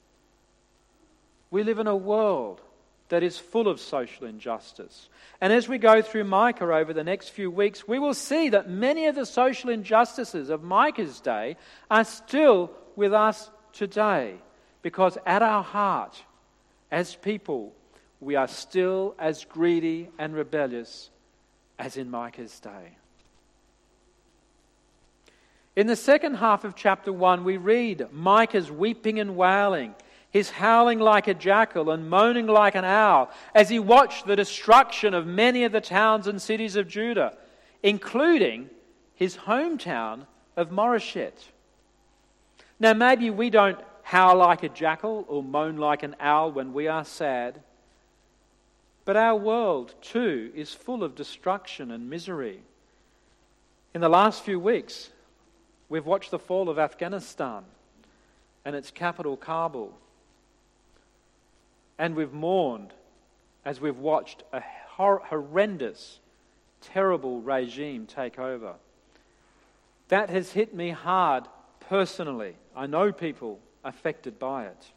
We 1.51 1.63
live 1.65 1.79
in 1.79 1.87
a 1.87 1.97
world 1.97 2.61
that 3.09 3.23
is 3.23 3.39
full 3.39 3.69
of 3.69 3.81
social 3.81 4.27
injustice. 4.27 5.09
And 5.41 5.53
as 5.53 5.69
we 5.69 5.79
go 5.79 6.03
through 6.03 6.25
Micah 6.25 6.73
over 6.73 6.93
the 6.93 7.05
next 7.05 7.31
few 7.31 7.51
weeks, 7.51 7.87
we 7.87 7.99
will 7.99 8.15
see 8.15 8.49
that 8.51 8.71
many 8.71 9.07
of 9.07 9.15
the 9.15 9.27
social 9.27 9.71
injustices 9.71 10.49
of 10.49 10.63
Micah's 10.63 11.21
day 11.21 11.57
are 11.91 12.05
still 12.05 12.71
with 12.97 13.13
us 13.13 13.51
today. 13.73 14.37
Because 14.83 15.19
at 15.27 15.43
our 15.43 15.63
heart, 15.63 16.23
as 16.91 17.15
people, 17.15 17.73
we 18.21 18.37
are 18.37 18.49
still 18.49 19.15
as 19.19 19.45
greedy 19.45 20.09
and 20.19 20.35
rebellious 20.35 21.11
as 21.79 21.97
in 21.97 22.11
Micah's 22.11 22.61
day. 22.61 22.97
In 25.75 25.87
the 25.87 25.97
second 25.97 26.35
half 26.35 26.65
of 26.65 26.77
chapter 26.77 27.13
1, 27.13 27.45
we 27.45 27.57
read 27.57 28.07
Micah's 28.13 28.71
weeping 28.71 29.19
and 29.19 29.37
wailing, 29.37 29.95
his 30.33 30.51
howling 30.51 30.99
like 30.99 31.29
a 31.29 31.35
jackal 31.35 31.91
and 31.91 32.09
moaning 32.09 32.47
like 32.47 32.75
an 32.75 32.87
owl, 32.87 33.31
as 33.55 33.69
he 33.69 33.79
watched 33.79 34.27
the 34.27 34.35
destruction 34.35 35.13
of 35.13 35.27
many 35.27 35.65
of 35.65 35.73
the 35.73 35.81
towns 35.81 36.27
and 36.27 36.41
cities 36.41 36.75
of 36.75 36.89
Judah, 36.89 37.37
including 37.83 38.71
his 39.15 39.37
hometown 39.37 40.27
of 40.57 40.71
Moreshet. 40.71 41.35
Now, 42.81 42.95
maybe 42.95 43.29
we 43.29 43.51
don't 43.51 43.79
howl 44.03 44.37
like 44.37 44.63
a 44.63 44.71
jackal 44.71 45.27
or 45.29 45.43
moan 45.43 45.77
like 45.77 46.03
an 46.03 46.17
owl 46.19 46.51
when 46.51 46.73
we 46.73 46.89
are 46.89 47.05
sad, 47.05 47.61
but 49.05 49.17
our 49.17 49.37
world, 49.37 49.95
too, 50.01 50.51
is 50.55 50.73
full 50.73 51.05
of 51.05 51.15
destruction 51.15 51.91
and 51.91 52.09
misery. 52.09 52.63
In 53.95 54.01
the 54.01 54.09
last 54.09 54.43
few 54.43 54.59
weeks, 54.59 55.11
we've 55.91 56.07
watched 56.07 56.31
the 56.31 56.39
fall 56.39 56.71
of 56.71 56.79
Afghanistan 56.79 57.65
and 58.65 58.75
its 58.75 58.91
capital, 58.91 59.37
Kabul. 59.37 59.93
And 62.03 62.17
we've 62.17 62.33
mourned 62.33 62.95
as 63.65 63.81
we've 63.81 64.01
watched 64.01 64.43
a 64.53 64.61
horrendous 64.97 66.19
terrible 66.81 67.41
regime 67.41 68.07
take 68.07 68.41
over. 68.41 68.75
That 70.09 70.29
has 70.29 70.51
hit 70.51 70.75
me 70.75 70.91
hard 70.91 71.45
personally. 71.79 72.57
I 72.75 72.87
know 72.87 73.13
people 73.13 73.61
affected 73.85 74.41
by 74.41 74.65
it. 74.65 74.91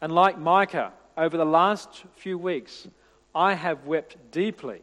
And 0.00 0.14
like 0.14 0.38
Micah, 0.38 0.94
over 1.14 1.36
the 1.36 1.44
last 1.44 2.04
few 2.16 2.38
weeks, 2.38 2.88
I 3.34 3.52
have 3.52 3.84
wept 3.84 4.16
deeply 4.30 4.80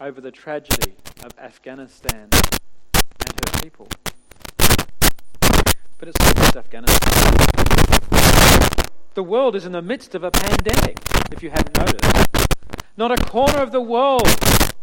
over 0.00 0.20
the 0.20 0.30
tragedy 0.30 0.94
of 1.24 1.36
Afghanistan 1.40 2.28
and 2.32 3.34
her 3.34 3.60
people. 3.62 3.88
But 5.98 6.06
it's 6.06 6.20
not 6.24 6.36
just 6.36 6.56
Afghanistan. 6.56 7.59
The 9.14 9.22
world 9.24 9.56
is 9.56 9.66
in 9.66 9.72
the 9.72 9.82
midst 9.82 10.14
of 10.14 10.22
a 10.22 10.30
pandemic, 10.30 10.98
if 11.32 11.42
you 11.42 11.50
hadn't 11.50 11.76
noticed. 11.76 12.46
Not 12.96 13.10
a 13.10 13.24
corner 13.24 13.58
of 13.58 13.72
the 13.72 13.80
world, 13.80 14.28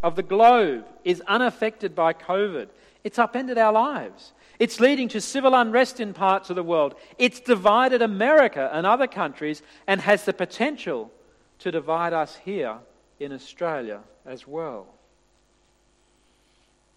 of 0.02 0.16
the 0.16 0.22
globe, 0.22 0.84
is 1.04 1.22
unaffected 1.26 1.94
by 1.94 2.12
COVID. 2.12 2.68
It's 3.04 3.18
upended 3.18 3.56
our 3.56 3.72
lives. 3.72 4.32
It's 4.58 4.80
leading 4.80 5.08
to 5.08 5.20
civil 5.20 5.54
unrest 5.54 6.00
in 6.00 6.12
parts 6.12 6.50
of 6.50 6.56
the 6.56 6.62
world. 6.62 6.94
It's 7.16 7.40
divided 7.40 8.02
America 8.02 8.68
and 8.72 8.86
other 8.86 9.06
countries 9.06 9.62
and 9.86 10.00
has 10.00 10.24
the 10.24 10.32
potential 10.32 11.10
to 11.60 11.70
divide 11.70 12.12
us 12.12 12.36
here 12.36 12.78
in 13.20 13.32
Australia 13.32 14.00
as 14.26 14.46
well. 14.46 14.86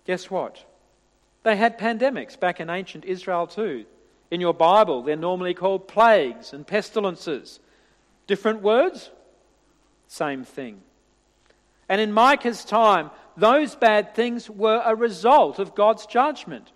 Guess 0.05 0.29
what? 0.29 0.65
They 1.43 1.55
had 1.55 1.79
pandemics 1.79 2.39
back 2.39 2.59
in 2.59 2.69
ancient 2.69 3.05
Israel 3.05 3.47
too. 3.47 3.85
In 4.31 4.41
your 4.41 4.53
Bible, 4.53 5.03
they're 5.03 5.17
normally 5.17 5.53
called 5.53 5.87
plagues 5.87 6.53
and 6.53 6.65
pestilences. 6.65 7.59
Different 8.27 8.61
words? 8.61 9.11
Same 10.07 10.45
thing. 10.45 10.81
And 11.89 11.99
in 11.99 12.13
Micah's 12.13 12.63
time, 12.63 13.11
those 13.35 13.75
bad 13.75 14.15
things 14.15 14.49
were 14.49 14.81
a 14.85 14.95
result 14.95 15.59
of 15.59 15.75
God's 15.75 16.05
judgment. 16.05 16.71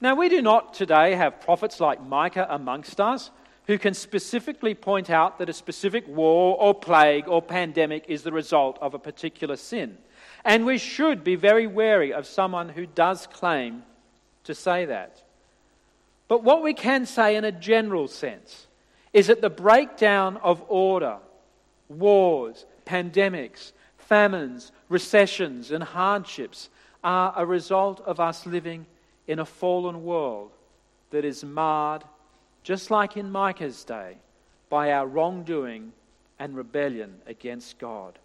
Now, 0.00 0.14
we 0.14 0.30
do 0.30 0.40
not 0.40 0.72
today 0.72 1.14
have 1.14 1.40
prophets 1.40 1.80
like 1.80 2.02
Micah 2.02 2.46
amongst 2.48 3.00
us 3.00 3.30
who 3.66 3.78
can 3.78 3.94
specifically 3.94 4.74
point 4.74 5.10
out 5.10 5.38
that 5.38 5.48
a 5.48 5.54
specific 5.54 6.06
war 6.06 6.56
or 6.58 6.74
plague 6.74 7.28
or 7.28 7.40
pandemic 7.40 8.04
is 8.08 8.22
the 8.22 8.32
result 8.32 8.78
of 8.80 8.94
a 8.94 8.98
particular 8.98 9.56
sin. 9.56 9.96
And 10.44 10.66
we 10.66 10.78
should 10.78 11.24
be 11.24 11.36
very 11.36 11.66
wary 11.66 12.12
of 12.12 12.26
someone 12.26 12.68
who 12.68 12.86
does 12.86 13.26
claim 13.26 13.82
to 14.44 14.54
say 14.54 14.84
that. 14.84 15.23
But 16.28 16.42
what 16.42 16.62
we 16.62 16.74
can 16.74 17.06
say 17.06 17.36
in 17.36 17.44
a 17.44 17.52
general 17.52 18.08
sense 18.08 18.66
is 19.12 19.26
that 19.26 19.40
the 19.40 19.50
breakdown 19.50 20.38
of 20.38 20.62
order, 20.68 21.18
wars, 21.88 22.66
pandemics, 22.86 23.72
famines, 23.98 24.72
recessions, 24.88 25.70
and 25.70 25.84
hardships 25.84 26.68
are 27.02 27.32
a 27.36 27.46
result 27.46 28.00
of 28.00 28.20
us 28.20 28.46
living 28.46 28.86
in 29.26 29.38
a 29.38 29.44
fallen 29.44 30.04
world 30.04 30.50
that 31.10 31.24
is 31.24 31.44
marred, 31.44 32.04
just 32.62 32.90
like 32.90 33.16
in 33.16 33.30
Micah's 33.30 33.84
day, 33.84 34.16
by 34.68 34.92
our 34.92 35.06
wrongdoing 35.06 35.92
and 36.38 36.56
rebellion 36.56 37.14
against 37.26 37.78
God. 37.78 38.18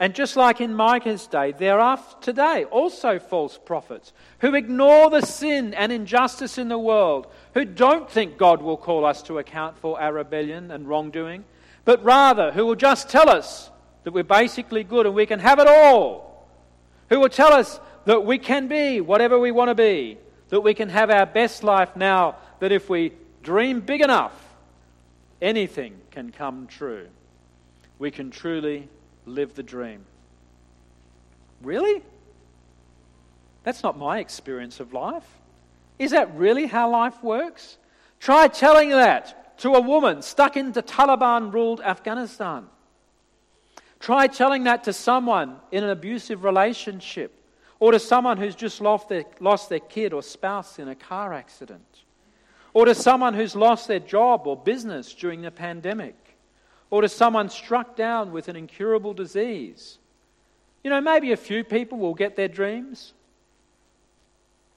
And 0.00 0.14
just 0.14 0.34
like 0.34 0.62
in 0.62 0.74
Micah's 0.74 1.26
day, 1.26 1.52
there 1.52 1.78
are 1.78 2.02
today 2.22 2.64
also 2.64 3.18
false 3.18 3.58
prophets 3.58 4.14
who 4.38 4.54
ignore 4.54 5.10
the 5.10 5.20
sin 5.20 5.74
and 5.74 5.92
injustice 5.92 6.56
in 6.56 6.68
the 6.68 6.78
world, 6.78 7.26
who 7.52 7.66
don't 7.66 8.10
think 8.10 8.38
God 8.38 8.62
will 8.62 8.78
call 8.78 9.04
us 9.04 9.22
to 9.24 9.36
account 9.36 9.76
for 9.76 10.00
our 10.00 10.14
rebellion 10.14 10.70
and 10.70 10.88
wrongdoing, 10.88 11.44
but 11.84 12.02
rather 12.02 12.50
who 12.50 12.64
will 12.64 12.76
just 12.76 13.10
tell 13.10 13.28
us 13.28 13.70
that 14.04 14.14
we're 14.14 14.24
basically 14.24 14.84
good 14.84 15.04
and 15.04 15.14
we 15.14 15.26
can 15.26 15.38
have 15.38 15.58
it 15.58 15.68
all, 15.68 16.48
who 17.10 17.20
will 17.20 17.28
tell 17.28 17.52
us 17.52 17.78
that 18.06 18.24
we 18.24 18.38
can 18.38 18.68
be 18.68 19.02
whatever 19.02 19.38
we 19.38 19.50
want 19.50 19.68
to 19.68 19.74
be, 19.74 20.16
that 20.48 20.62
we 20.62 20.72
can 20.72 20.88
have 20.88 21.10
our 21.10 21.26
best 21.26 21.62
life 21.62 21.94
now, 21.94 22.36
that 22.60 22.72
if 22.72 22.88
we 22.88 23.12
dream 23.42 23.80
big 23.80 24.00
enough, 24.00 24.32
anything 25.42 26.00
can 26.10 26.32
come 26.32 26.66
true. 26.68 27.06
We 27.98 28.10
can 28.10 28.30
truly 28.30 28.88
live 29.30 29.54
the 29.54 29.62
dream. 29.62 30.04
Really? 31.62 32.02
That's 33.62 33.82
not 33.82 33.98
my 33.98 34.18
experience 34.18 34.80
of 34.80 34.92
life. 34.92 35.26
Is 35.98 36.12
that 36.12 36.34
really 36.36 36.66
how 36.66 36.90
life 36.90 37.22
works? 37.22 37.76
Try 38.18 38.48
telling 38.48 38.90
that 38.90 39.58
to 39.58 39.74
a 39.74 39.80
woman 39.80 40.22
stuck 40.22 40.56
into 40.56 40.82
Taliban 40.82 41.52
ruled 41.52 41.80
Afghanistan. 41.80 42.66
Try 43.98 44.26
telling 44.26 44.64
that 44.64 44.84
to 44.84 44.94
someone 44.94 45.56
in 45.70 45.84
an 45.84 45.90
abusive 45.90 46.42
relationship 46.42 47.34
or 47.78 47.92
to 47.92 47.98
someone 47.98 48.38
who's 48.38 48.54
just 48.54 48.80
lost 48.80 49.10
their, 49.10 49.24
lost 49.40 49.68
their 49.68 49.80
kid 49.80 50.14
or 50.14 50.22
spouse 50.22 50.78
in 50.78 50.88
a 50.88 50.94
car 50.94 51.34
accident 51.34 51.84
or 52.72 52.86
to 52.86 52.94
someone 52.94 53.34
who's 53.34 53.54
lost 53.54 53.88
their 53.88 54.00
job 54.00 54.46
or 54.46 54.56
business 54.56 55.12
during 55.14 55.42
the 55.42 55.50
pandemic 55.50 56.29
or 56.90 57.02
to 57.02 57.08
someone 57.08 57.48
struck 57.48 57.96
down 57.96 58.32
with 58.32 58.48
an 58.48 58.56
incurable 58.56 59.14
disease. 59.14 59.98
You 60.82 60.90
know, 60.90 61.00
maybe 61.00 61.32
a 61.32 61.36
few 61.36 61.62
people 61.62 61.98
will 61.98 62.14
get 62.14 62.36
their 62.36 62.48
dreams. 62.48 63.12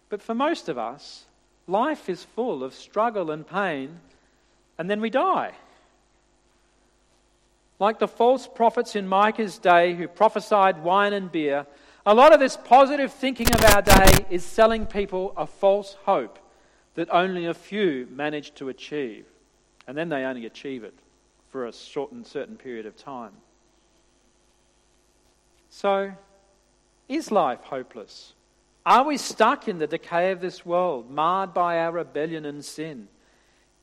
But 0.10 0.22
for 0.22 0.36
most 0.36 0.70
of 0.70 0.78
us, 0.78 1.26
life 1.68 2.10
is 2.10 2.24
full 2.24 2.64
of 2.64 2.76
struggle 2.76 3.32
and 3.32 3.48
pain, 3.48 4.00
and 4.78 4.90
then 4.90 5.02
we 5.02 5.10
die. 5.10 5.54
Like 7.80 7.98
the 8.00 8.08
false 8.08 8.48
prophets 8.48 8.96
in 8.96 9.08
Micah's 9.08 9.58
day 9.58 9.96
who 9.96 10.08
prophesied 10.08 10.84
wine 10.84 11.14
and 11.14 11.32
beer, 11.32 11.66
a 12.06 12.14
lot 12.14 12.34
of 12.34 12.40
this 12.40 12.58
positive 12.58 13.12
thinking 13.12 13.48
of 13.54 13.64
our 13.66 13.82
day 13.82 14.26
is 14.30 14.44
selling 14.44 14.86
people 14.86 15.34
a 15.36 15.48
false 15.48 15.98
hope 16.04 16.38
that 16.96 17.10
only 17.12 17.46
a 17.46 17.54
few 17.54 18.08
manage 18.12 18.54
to 18.56 18.70
achieve. 18.70 19.26
And 19.88 19.98
then 19.98 20.10
they 20.10 20.24
only 20.24 20.46
achieve 20.46 20.84
it 20.84 20.94
for 21.54 21.68
a 21.68 21.72
shortened 21.72 22.26
certain 22.26 22.58
period 22.58 22.88
of 22.88 22.98
time. 22.98 23.32
So, 25.70 26.12
is 27.08 27.32
life 27.32 27.60
hopeless? 27.62 28.34
Are 28.88 29.04
we 29.04 29.18
stuck 29.18 29.68
in 29.68 29.78
the 29.78 29.86
decay 29.86 30.32
of 30.32 30.42
this 30.42 30.66
world, 30.66 31.12
marred 31.12 31.54
by 31.54 31.78
our 31.78 31.92
rebellion 31.92 32.46
and 32.46 32.66
sin? 32.66 33.08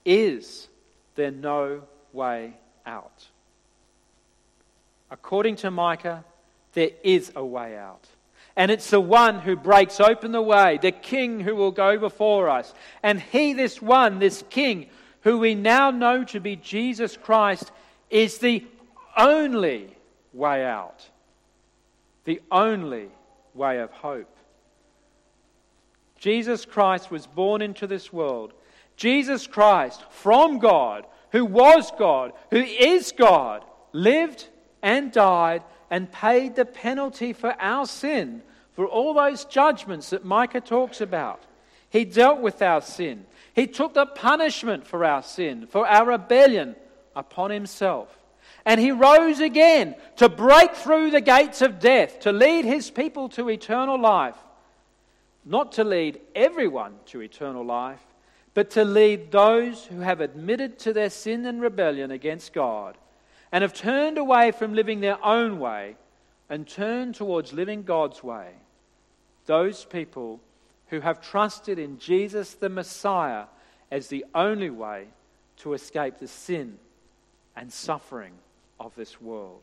Is 0.04 0.66
there 1.14 1.30
no 1.30 1.82
way 2.12 2.54
out? 2.84 3.28
According 5.08 5.54
to 5.56 5.70
Micah, 5.70 6.24
there 6.72 6.90
is 7.04 7.30
a 7.36 7.44
way 7.44 7.76
out. 7.76 8.08
And 8.56 8.72
it's 8.72 8.90
the 8.90 9.00
one 9.00 9.38
who 9.38 9.54
breaks 9.54 10.00
open 10.00 10.32
the 10.32 10.42
way, 10.42 10.80
the 10.82 10.90
king 10.90 11.38
who 11.38 11.54
will 11.54 11.70
go 11.70 11.98
before 11.98 12.48
us. 12.48 12.74
And 13.04 13.20
he, 13.20 13.52
this 13.52 13.80
one, 13.80 14.18
this 14.18 14.42
king, 14.50 14.88
who 15.22 15.38
we 15.38 15.54
now 15.54 15.90
know 15.90 16.24
to 16.24 16.40
be 16.40 16.56
Jesus 16.56 17.16
Christ, 17.16 17.70
is 18.08 18.38
the 18.38 18.64
only 19.16 19.96
way 20.32 20.64
out, 20.64 21.08
the 22.24 22.40
only 22.50 23.08
way 23.54 23.80
of 23.80 23.90
hope. 23.90 24.34
Jesus 26.18 26.64
Christ 26.64 27.10
was 27.10 27.26
born 27.26 27.62
into 27.62 27.86
this 27.86 28.12
world. 28.12 28.52
Jesus 28.96 29.46
Christ, 29.46 30.04
from 30.10 30.58
God, 30.58 31.06
who 31.32 31.44
was 31.44 31.90
God, 31.98 32.32
who 32.50 32.58
is 32.58 33.12
God, 33.12 33.64
lived 33.92 34.48
and 34.82 35.10
died 35.10 35.62
and 35.90 36.12
paid 36.12 36.54
the 36.54 36.64
penalty 36.64 37.32
for 37.32 37.54
our 37.60 37.86
sin, 37.86 38.42
for 38.74 38.86
all 38.86 39.14
those 39.14 39.44
judgments 39.46 40.10
that 40.10 40.24
Micah 40.24 40.60
talks 40.60 41.00
about. 41.00 41.42
He 41.88 42.04
dealt 42.04 42.40
with 42.40 42.62
our 42.62 42.80
sin. 42.80 43.26
He 43.54 43.66
took 43.66 43.94
the 43.94 44.06
punishment 44.06 44.86
for 44.86 45.04
our 45.04 45.22
sin, 45.22 45.66
for 45.66 45.86
our 45.86 46.06
rebellion 46.06 46.76
upon 47.16 47.50
himself. 47.50 48.16
And 48.64 48.80
he 48.80 48.90
rose 48.90 49.40
again 49.40 49.94
to 50.16 50.28
break 50.28 50.74
through 50.74 51.10
the 51.10 51.20
gates 51.20 51.62
of 51.62 51.80
death, 51.80 52.20
to 52.20 52.32
lead 52.32 52.64
his 52.64 52.90
people 52.90 53.28
to 53.30 53.48
eternal 53.48 53.98
life. 53.98 54.36
Not 55.44 55.72
to 55.72 55.84
lead 55.84 56.20
everyone 56.34 56.94
to 57.06 57.22
eternal 57.22 57.64
life, 57.64 58.02
but 58.54 58.70
to 58.70 58.84
lead 58.84 59.30
those 59.32 59.84
who 59.86 60.00
have 60.00 60.20
admitted 60.20 60.78
to 60.80 60.92
their 60.92 61.10
sin 61.10 61.46
and 61.46 61.60
rebellion 61.60 62.10
against 62.10 62.52
God 62.52 62.96
and 63.52 63.62
have 63.62 63.74
turned 63.74 64.18
away 64.18 64.52
from 64.52 64.74
living 64.74 65.00
their 65.00 65.24
own 65.24 65.58
way 65.58 65.96
and 66.48 66.66
turned 66.66 67.14
towards 67.14 67.52
living 67.52 67.82
God's 67.82 68.22
way. 68.22 68.50
Those 69.46 69.84
people 69.84 70.40
who 70.90 71.00
have 71.00 71.20
trusted 71.20 71.78
in 71.78 71.98
Jesus 71.98 72.54
the 72.54 72.68
Messiah 72.68 73.44
as 73.90 74.08
the 74.08 74.26
only 74.34 74.70
way 74.70 75.06
to 75.58 75.72
escape 75.72 76.18
the 76.18 76.28
sin 76.28 76.78
and 77.56 77.72
suffering 77.72 78.32
of 78.78 78.94
this 78.96 79.20
world. 79.20 79.62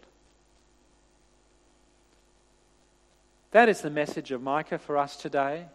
That 3.51 3.69
is 3.69 3.81
the 3.81 3.89
message 3.89 4.31
of 4.31 4.41
Micah 4.41 4.77
for 4.77 4.97
us 4.97 5.17
today. 5.17 5.65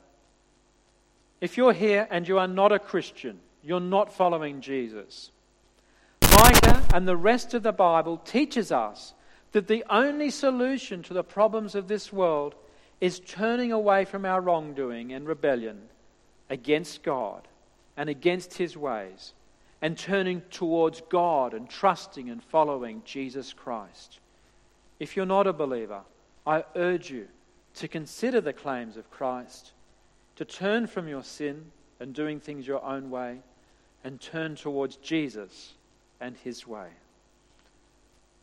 If 1.40 1.56
you're 1.56 1.72
here 1.72 2.06
and 2.10 2.26
you 2.26 2.38
are 2.38 2.48
not 2.48 2.72
a 2.72 2.78
Christian, 2.78 3.40
you're 3.62 3.80
not 3.80 4.12
following 4.12 4.60
Jesus. 4.60 5.30
Micah 6.22 6.82
and 6.94 7.06
the 7.06 7.16
rest 7.16 7.54
of 7.54 7.62
the 7.62 7.72
Bible 7.72 8.18
teaches 8.18 8.70
us 8.72 9.14
that 9.52 9.66
the 9.66 9.84
only 9.90 10.30
solution 10.30 11.02
to 11.02 11.14
the 11.14 11.24
problems 11.24 11.74
of 11.74 11.88
this 11.88 12.12
world 12.12 12.54
is 13.02 13.18
turning 13.18 13.72
away 13.72 14.04
from 14.04 14.24
our 14.24 14.40
wrongdoing 14.40 15.12
and 15.12 15.26
rebellion 15.26 15.76
against 16.48 17.02
God 17.02 17.48
and 17.96 18.08
against 18.08 18.54
His 18.54 18.76
ways 18.76 19.32
and 19.82 19.98
turning 19.98 20.40
towards 20.52 21.02
God 21.08 21.52
and 21.52 21.68
trusting 21.68 22.30
and 22.30 22.40
following 22.40 23.02
Jesus 23.04 23.52
Christ. 23.52 24.20
If 25.00 25.16
you're 25.16 25.26
not 25.26 25.48
a 25.48 25.52
believer, 25.52 26.02
I 26.46 26.62
urge 26.76 27.10
you 27.10 27.26
to 27.74 27.88
consider 27.88 28.40
the 28.40 28.52
claims 28.52 28.96
of 28.96 29.10
Christ, 29.10 29.72
to 30.36 30.44
turn 30.44 30.86
from 30.86 31.08
your 31.08 31.24
sin 31.24 31.72
and 31.98 32.14
doing 32.14 32.38
things 32.38 32.68
your 32.68 32.84
own 32.84 33.10
way, 33.10 33.40
and 34.04 34.20
turn 34.20 34.54
towards 34.54 34.94
Jesus 34.98 35.72
and 36.20 36.36
His 36.36 36.68
way. 36.68 36.86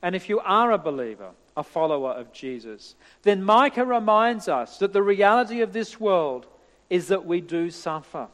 And 0.02 0.16
if 0.16 0.30
you 0.30 0.40
are 0.40 0.72
a 0.72 0.78
believer, 0.78 1.32
a 1.58 1.64
follower 1.64 2.12
of 2.12 2.32
Jesus, 2.32 2.96
then 3.24 3.44
Micah 3.44 3.86
reminds 3.86 4.48
us 4.48 4.78
that 4.78 4.94
the 4.94 5.04
reality 5.04 5.62
of 5.62 5.74
this 5.74 6.00
world 6.00 6.48
is 6.90 7.10
that 7.10 7.26
we 7.26 7.42
do 7.42 7.70
suffer. 7.70 8.28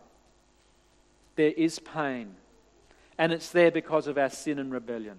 There 1.35 1.51
is 1.51 1.79
pain, 1.79 2.35
and 3.17 3.33
it's 3.33 3.49
there 3.49 3.71
because 3.71 4.07
of 4.07 4.17
our 4.17 4.29
sin 4.29 4.59
and 4.59 4.71
rebellion. 4.71 5.17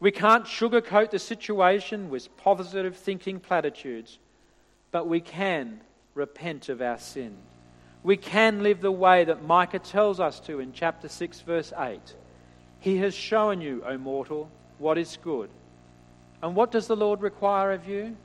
We 0.00 0.10
can't 0.10 0.46
sugarcoat 0.46 1.10
the 1.10 1.18
situation 1.18 2.08
with 2.08 2.34
positive 2.38 2.96
thinking 2.96 3.38
platitudes, 3.38 4.18
but 4.90 5.06
we 5.06 5.20
can 5.20 5.80
repent 6.14 6.70
of 6.70 6.80
our 6.80 6.98
sin. 6.98 7.36
We 8.02 8.16
can 8.16 8.62
live 8.62 8.80
the 8.80 8.90
way 8.90 9.24
that 9.24 9.44
Micah 9.44 9.78
tells 9.78 10.20
us 10.20 10.40
to 10.40 10.58
in 10.58 10.72
chapter 10.72 11.06
6, 11.06 11.40
verse 11.42 11.72
8. 11.78 12.00
He 12.80 12.96
has 12.96 13.14
shown 13.14 13.60
you, 13.60 13.84
O 13.86 13.98
mortal, 13.98 14.50
what 14.80 14.98
is 14.98 15.18
good. 15.22 15.50
And 16.42 16.56
what 16.56 16.72
does 16.72 16.88
the 16.88 16.96
Lord 16.96 17.20
require 17.20 17.70
of 17.72 17.86
you? 17.86 18.16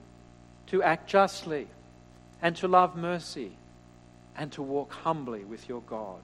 To 0.67 0.81
act 0.81 1.07
justly 1.07 1.67
and 2.41 2.55
to 2.55 2.67
love 2.67 2.95
mercy 2.95 3.51
and 4.35 4.51
to 4.53 4.63
walk 4.63 4.91
humbly 4.91 5.43
with 5.43 5.69
your 5.69 5.81
God. 5.81 6.21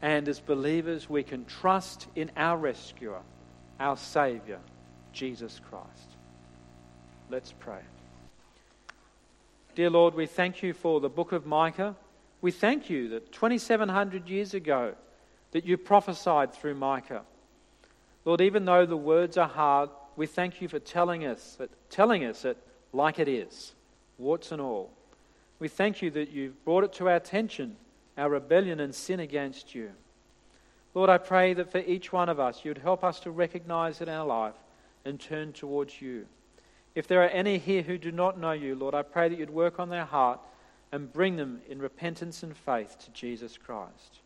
And 0.00 0.28
as 0.28 0.40
believers, 0.40 1.10
we 1.10 1.22
can 1.22 1.44
trust 1.44 2.06
in 2.14 2.30
our 2.36 2.56
rescuer, 2.56 3.20
our 3.80 3.96
Saviour, 3.96 4.58
Jesus 5.12 5.60
Christ. 5.68 6.10
Let's 7.28 7.52
pray. 7.52 7.80
Dear 9.74 9.90
Lord, 9.90 10.14
we 10.14 10.26
thank 10.26 10.62
you 10.62 10.72
for 10.72 11.00
the 11.00 11.08
book 11.08 11.32
of 11.32 11.46
Micah. 11.46 11.96
We 12.40 12.52
thank 12.52 12.88
you 12.88 13.08
that 13.10 13.32
2,700 13.32 14.28
years 14.28 14.54
ago, 14.54 14.94
that 15.52 15.64
you 15.64 15.76
prophesied 15.76 16.52
through 16.52 16.74
Micah. 16.74 17.22
Lord, 18.26 18.40
even 18.40 18.64
though 18.64 18.84
the 18.84 18.96
words 18.96 19.38
are 19.38 19.48
hard, 19.48 19.88
we 20.16 20.26
thank 20.26 20.60
you 20.60 20.68
for 20.68 20.80
telling 20.80 21.24
us 21.24 21.54
that, 21.58 21.70
telling 21.88 22.24
us 22.24 22.44
it 22.44 22.58
like 22.92 23.18
it 23.18 23.28
is, 23.28 23.72
warts 24.18 24.50
and 24.52 24.60
all. 24.60 24.90
We 25.60 25.68
thank 25.68 26.02
you 26.02 26.10
that 26.10 26.30
you've 26.30 26.62
brought 26.64 26.84
it 26.84 26.92
to 26.94 27.08
our 27.08 27.16
attention, 27.16 27.76
our 28.18 28.28
rebellion 28.28 28.80
and 28.80 28.94
sin 28.94 29.20
against 29.20 29.74
you. 29.74 29.92
Lord, 30.92 31.08
I 31.08 31.18
pray 31.18 31.54
that 31.54 31.70
for 31.70 31.78
each 31.78 32.12
one 32.12 32.28
of 32.28 32.40
us, 32.40 32.64
you'd 32.64 32.78
help 32.78 33.04
us 33.04 33.20
to 33.20 33.30
recognize 33.30 34.00
it 34.00 34.08
in 34.08 34.14
our 34.14 34.26
life 34.26 34.54
and 35.04 35.20
turn 35.20 35.52
towards 35.52 36.02
you. 36.02 36.26
If 36.94 37.06
there 37.06 37.22
are 37.22 37.28
any 37.28 37.58
here 37.58 37.82
who 37.82 37.96
do 37.96 38.10
not 38.10 38.40
know 38.40 38.52
you, 38.52 38.74
Lord, 38.74 38.94
I 38.94 39.02
pray 39.02 39.28
that 39.28 39.38
you'd 39.38 39.50
work 39.50 39.78
on 39.78 39.90
their 39.90 40.06
heart 40.06 40.40
and 40.90 41.12
bring 41.12 41.36
them 41.36 41.60
in 41.68 41.78
repentance 41.78 42.42
and 42.42 42.56
faith 42.56 42.96
to 43.04 43.10
Jesus 43.10 43.56
Christ. 43.56 44.20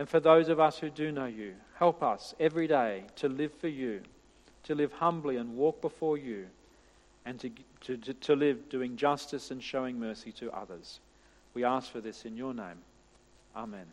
And 0.00 0.08
for 0.08 0.18
those 0.18 0.48
of 0.48 0.58
us 0.58 0.78
who 0.78 0.88
do 0.88 1.12
know 1.12 1.26
you, 1.26 1.52
help 1.74 2.02
us 2.02 2.34
every 2.40 2.66
day 2.66 3.04
to 3.16 3.28
live 3.28 3.52
for 3.52 3.68
you, 3.68 4.00
to 4.62 4.74
live 4.74 4.94
humbly 4.94 5.36
and 5.36 5.58
walk 5.58 5.82
before 5.82 6.16
you, 6.16 6.46
and 7.26 7.38
to, 7.38 7.50
to, 7.82 8.14
to 8.14 8.34
live 8.34 8.70
doing 8.70 8.96
justice 8.96 9.50
and 9.50 9.62
showing 9.62 10.00
mercy 10.00 10.32
to 10.32 10.50
others. 10.52 11.00
We 11.52 11.64
ask 11.64 11.92
for 11.92 12.00
this 12.00 12.24
in 12.24 12.34
your 12.34 12.54
name. 12.54 12.78
Amen. 13.54 13.84